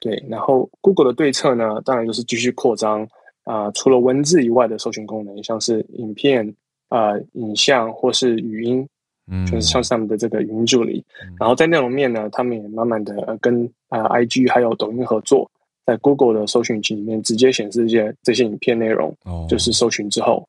[0.01, 0.23] 对。
[0.29, 3.07] 然后 Google 的对策呢，当然就是继续扩张
[3.45, 6.55] 啊，除了文字以外的搜寻功能，像是影片
[6.89, 8.87] 啊、影像或是语音。
[9.31, 11.05] 嗯，就是像上面的这个语音助理，
[11.39, 15.51] 然后在内容面呢，他们也慢慢的跟啊 I G 还有抖音合作，
[15.87, 19.47] 在 Google 的搜寻引擎里面直接显示这些这些影片内容，哦。
[19.49, 20.47] 就是搜寻之后，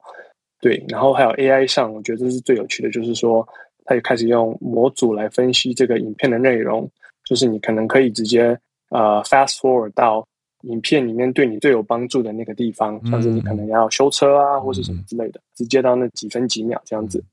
[0.59, 3.47] 对，然后还有 A I 上，我觉得这是最有趣的，就是说，
[3.85, 6.89] 它也开始用模组来分析这个影片的内容，
[7.23, 8.57] 就是你可能可以直接
[8.89, 10.25] 呃 fast forward 到
[10.63, 17.23] 影片里面对你最有帮助的那个地方，像是你可能要修车啊，或是什么之类的，直接到那几分几秒这样子。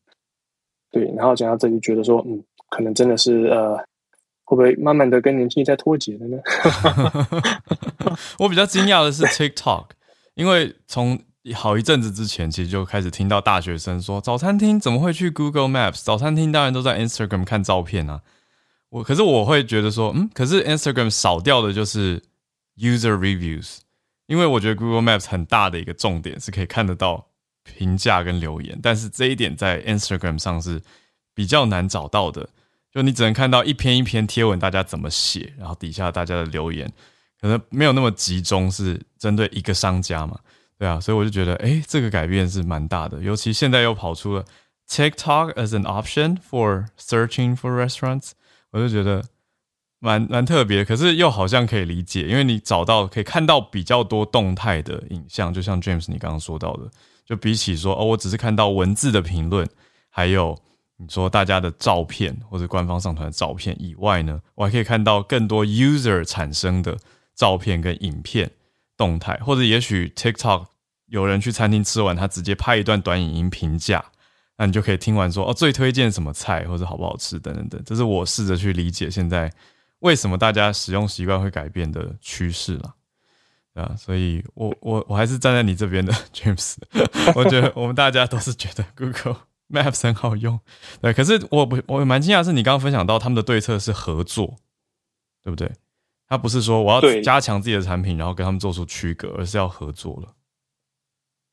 [0.92, 3.76] 对，然后讲到这里，觉得说，嗯，可能真的是呃，
[4.44, 6.36] 会不会慢慢的跟年轻在脱节了呢？
[8.38, 9.86] 我比较惊讶的是 TikTok，
[10.34, 11.18] 因为从
[11.54, 16.04] 好一阵子之前，其实就开始听到大学生说，早餐厅怎么会去 Google Maps？
[16.04, 18.20] 早餐厅当然都在 Instagram 看照片啊。
[18.90, 22.22] 我可是我会觉得说，嗯，可是 Instagram 少掉的就是
[22.76, 23.78] user reviews，
[24.26, 27.28] 因为我觉得 Google Maps 很大的一个重点是可以看得到。
[27.64, 30.80] 评价跟留言，但是这一点在 Instagram 上是
[31.34, 32.48] 比较难找到的。
[32.92, 36.92] 就你只能看到一篇一篇贴文，大家怎么写，然后底下大家的留言，
[37.40, 40.38] 可能没有那么集中，是针对一个商家嘛？
[40.78, 43.20] 对啊，所以我就觉得，哎，这个改变是蛮大的。
[43.20, 44.44] 尤其现在又跑出了
[44.88, 48.32] TikTok as an option for searching for restaurants，
[48.72, 49.24] 我就觉得
[50.00, 50.84] 蛮蛮特别。
[50.84, 56.90] 可是又好像可以理解，因为你找到可以看到比较多动态的影像，就像 James 你刚刚说到的。
[57.24, 59.68] 就比起说哦，我只是看到文字的评论，
[60.08, 60.58] 还有
[60.96, 66.98] 你说大家的照片或者官方上传的照片以外呢，我还可以看到更多 user 产生的
[67.34, 68.50] 照片跟影片。
[68.94, 70.66] 动态，或者也许 TikTok
[71.06, 74.04] 有人去餐厅吃完，他直接拍一段短影音评价，
[74.58, 77.82] 那你就可以听完说哦，最推荐什么菜或者好不好吃等等等。
[77.84, 79.50] 这是我试着去理解现在
[80.00, 82.94] 为什么大家使用习惯会改变的趋势了。
[83.74, 86.76] 啊，所以我我我还是站在你这边的 James，
[87.34, 89.36] 我觉得我们大家都是觉得 Google
[89.70, 90.60] Maps 很好用，
[91.00, 91.12] 对。
[91.14, 94.56] 可是我不我蛮惊讶，是你刚刚分享到他们的对策是合作，
[95.42, 95.70] 对不对？
[96.28, 100.28] 他不是说我要加强自己的产品，然后跟他们做出区隔，而是要合作了。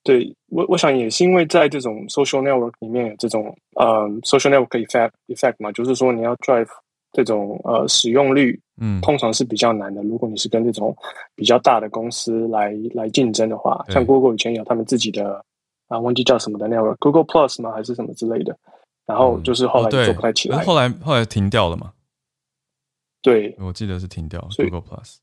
[0.04, 6.68] 对我我想也是因为在这种 social network 里面，这种呃 social network effect effect 嘛，就是说你要 drive
[7.14, 8.60] 这种呃使用率。
[8.80, 10.02] 嗯，通常是比较难的。
[10.04, 10.96] 如果你是跟这种
[11.36, 15.44] 比较大的公司来来竞争的话，像 Google 以前有他们自己的
[15.88, 17.72] 啊，忘记叫什么的那个 Google Plus 吗？
[17.72, 18.58] 还是什么之类的？
[19.06, 21.92] 然后就是后来做不太起来，后来后来停掉了嘛？
[23.22, 25.18] 对，我记得是停掉 Google Plus。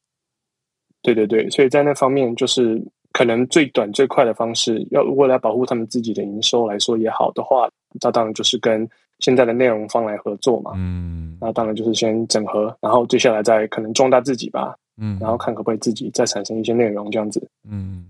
[1.03, 2.83] 对对对，所以在那方面，就是
[3.13, 7.69] 可能最短最快的方式，要为了保护他们自己的营收来说也好的话，
[8.01, 8.89] 那当然就是跟。
[9.21, 18.05] 现在的内容方来合作嘛，嗯，那当然就是先整合，然后接下来再可能壮大自己吧，嗯，然后看可不可以自己再产生一些内容这样子，嗯，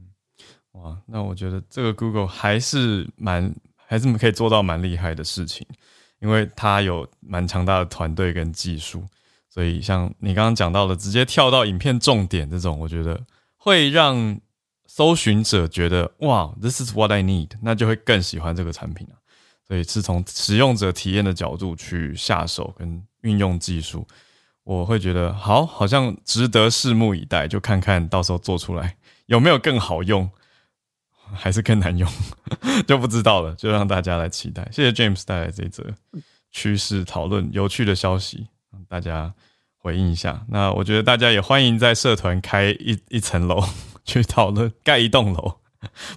[0.73, 5.67] 哇，那我觉得这个 Google 还是蛮还是可以做到蛮厉害的事情，
[6.21, 9.05] 因为它有蛮强大的团队跟技术，
[9.49, 13.21] 所以像你刚刚讲到的，直接跳到影片重点这种，我觉得
[13.57, 14.41] 会让
[14.87, 19.15] 搜寻者觉得哇，This is what I need，那就会更喜欢这个产品啊。
[19.67, 24.07] 所以是从使用者体验的角度去下手跟运用技术，
[24.62, 28.97] 我会觉得好，好像值得拭目以待，就看看到时候做出来
[29.27, 30.31] 有没有更好用，
[31.35, 32.09] 还是更难用，
[32.87, 33.57] 就不知道了。
[33.57, 34.69] 就让大家来期待。
[34.71, 35.85] 谢谢 James 带来这一则
[36.53, 38.47] 趋势讨论有趣的消息，
[38.89, 39.35] 大家
[39.77, 40.47] 回应一下。
[40.49, 43.61] 那我觉得大家也欢迎在社团开一一层楼
[44.05, 45.59] 去讨论，盖一栋楼，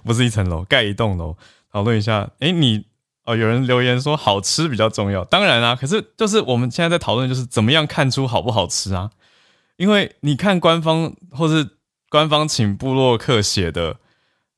[0.04, 1.36] 不是一层楼，盖一栋楼
[1.72, 2.30] 讨论一下。
[2.38, 2.89] 诶，你。
[3.30, 9.10] 哦，有人留言说好吃比较重要，当然啊，可是就是我们现在在讨论，就是怎么样看出好不好吃啊？
[9.76, 11.76] 因为你看官方或是
[12.08, 13.96] 官方请布洛克写的，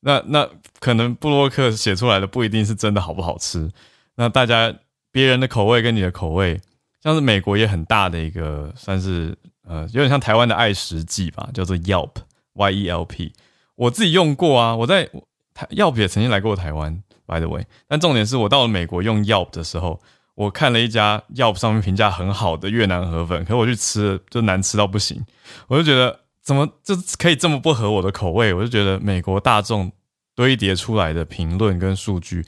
[0.01, 0.49] 那那
[0.81, 3.71] 可能布洛克写出来的不一定是真的好不好吃。
[4.15, 4.75] 那大家
[5.11, 6.59] 别人的口味跟你的口味，
[7.03, 9.37] 像是美国也很大的一个，算是
[9.69, 13.35] 呃有点像台湾的爱食记吧，叫做 Yelp，Y E L P。
[13.75, 15.09] 我自己用过啊，我在
[15.53, 17.03] 台 Yelp 也曾经来过台湾。
[17.25, 20.01] By the way，但重点是我到了美国用 Yelp 的时候，
[20.35, 25.25] 我看了一家 Yelp 上面评价很好的越南河粉，可我去吃就难吃到不行，
[25.69, 28.53] 我就觉得怎么就可以这么不合我的口味？
[28.53, 29.93] 我就觉得美国大众
[30.35, 32.45] 堆叠出来的评论跟数据，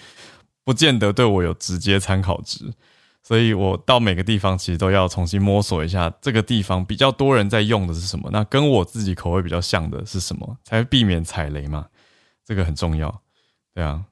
[0.64, 2.74] 不见得对我有直接参考值，
[3.22, 11.86] 所以我到每个地方其实都要重新摸索一下这个地方比较多人在用的是什么，那跟我自己口味比较像的是什么，才避免踩雷嘛？
[12.44, 13.22] 这个很重要，
[13.72, 14.02] 对啊。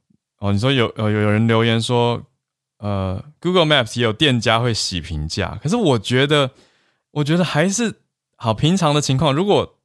[0.43, 2.21] 哦，你说有呃有有人留言说，
[2.79, 6.51] 呃，Google Maps 也有店家会洗评价，可是我觉得，
[7.13, 8.01] 我觉得还是
[8.35, 9.33] 好平常的情况。
[9.33, 9.79] 如果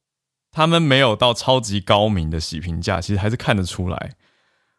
[0.50, 4.16] 他们没有到超级高明的洗评价，其实还是看得出来。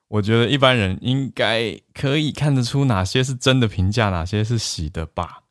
[0.10, 5.44] 我觉得一般人应该可以看得出哪些是真的评价，哪些是洗的吧？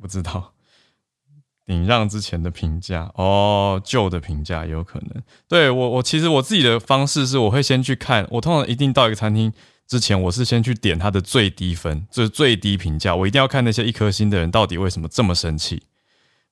[0.00, 0.51] 不知道。
[1.72, 5.22] 顶让之前的评价哦，旧的评价有可能。
[5.48, 8.26] 对我，我其实我自己的方式是，我会先去看。
[8.30, 9.50] 我通常一定到一个餐厅
[9.88, 13.16] 之前，我是先去点它的最低分，就是最低评价。
[13.16, 15.84] 我一定要看那些一颗星的人到底为什么这么生气。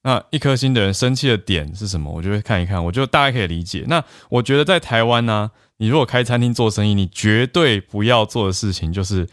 [0.03, 2.11] 那一颗星的人生气的点是什么？
[2.11, 3.85] 我就会看一看，我就大概可以理解。
[3.87, 9.29] 那我觉得在台湾呢，你如果开餐厅做生意，你绝对不要做的事情就是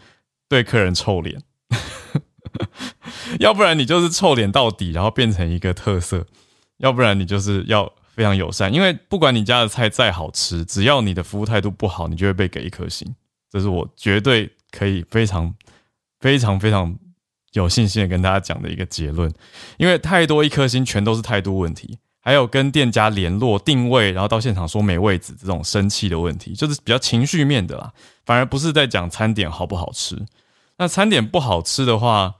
[0.46, 1.40] 对客人臭脸。
[3.40, 6.20] 要不然你就是臭脸到底，然后变成一个特色；
[6.78, 8.72] 要不然你就是要非常友善。
[8.72, 13.14] 因为不管你家的菜再好吃，只要你的服务态度不好，你就会被给一颗星。
[13.50, 15.54] 这是我绝对可以非常、
[16.20, 16.96] 非常、非常
[17.52, 19.32] 有信心的跟大家讲的一个结论。
[19.78, 27.92] 因为太多一颗星全都是态度问题，还有跟店家联络定位，然后到现场说没位置这种生气的问题，就是比较情绪面的啦。
[28.26, 30.14] 反而不是在讲餐点好不好吃。
[30.78, 32.36] 那餐点不好吃的话，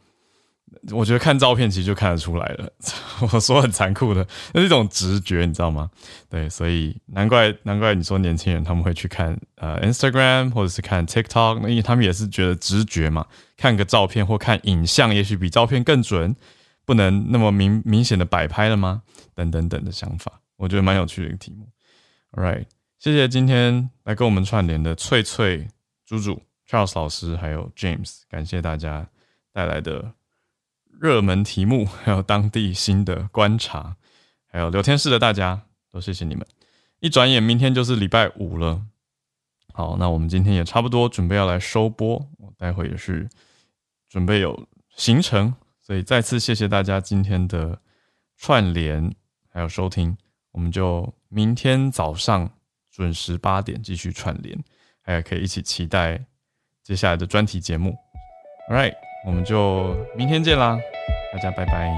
[0.92, 2.70] 我觉得看照片其实就看得出来了。
[3.32, 5.90] 我说很残酷的，那是一种直觉，你知道吗？
[6.30, 13.26] 对，所以难怪难怪你说年轻人他们会去看呃 Instagram 或者是看 TikTok，因为他们也是觉得直觉嘛，
[13.56, 16.36] 看个照片或看影像，也许比照片更准，
[16.86, 19.02] 不能那么明明显的摆拍了吗？
[19.34, 21.68] 等等等的想法，我觉得蛮有趣的一个题目。
[22.32, 22.66] All right，
[23.00, 25.68] 谢谢今天来跟我们串联的翠翠、
[26.06, 26.40] 猪猪。
[26.68, 29.08] Charles 老师还有 James，感谢大家
[29.52, 30.12] 带来的
[31.00, 33.96] 热门题目， 还有当地新的观察，
[34.46, 36.46] 还有聊天室的大家，都谢谢你们。
[37.00, 38.82] 一转眼明天就是礼拜五了。
[39.72, 43.28] 好，那我们今天也差不多准备要来收播，我待会也是
[44.08, 47.80] 准备有行程，所以再次谢谢大家今天的
[48.36, 49.14] 串联
[49.48, 50.18] 还有收听，
[50.50, 52.50] 我们就明天早上
[52.90, 54.58] 准时八点继续串联，
[55.00, 56.26] 还有可以一起期待
[56.88, 57.94] 接下来的专题节目。
[58.70, 58.94] All right，
[59.26, 60.78] 我们就明天见啦，
[61.34, 61.92] 大家拜拜。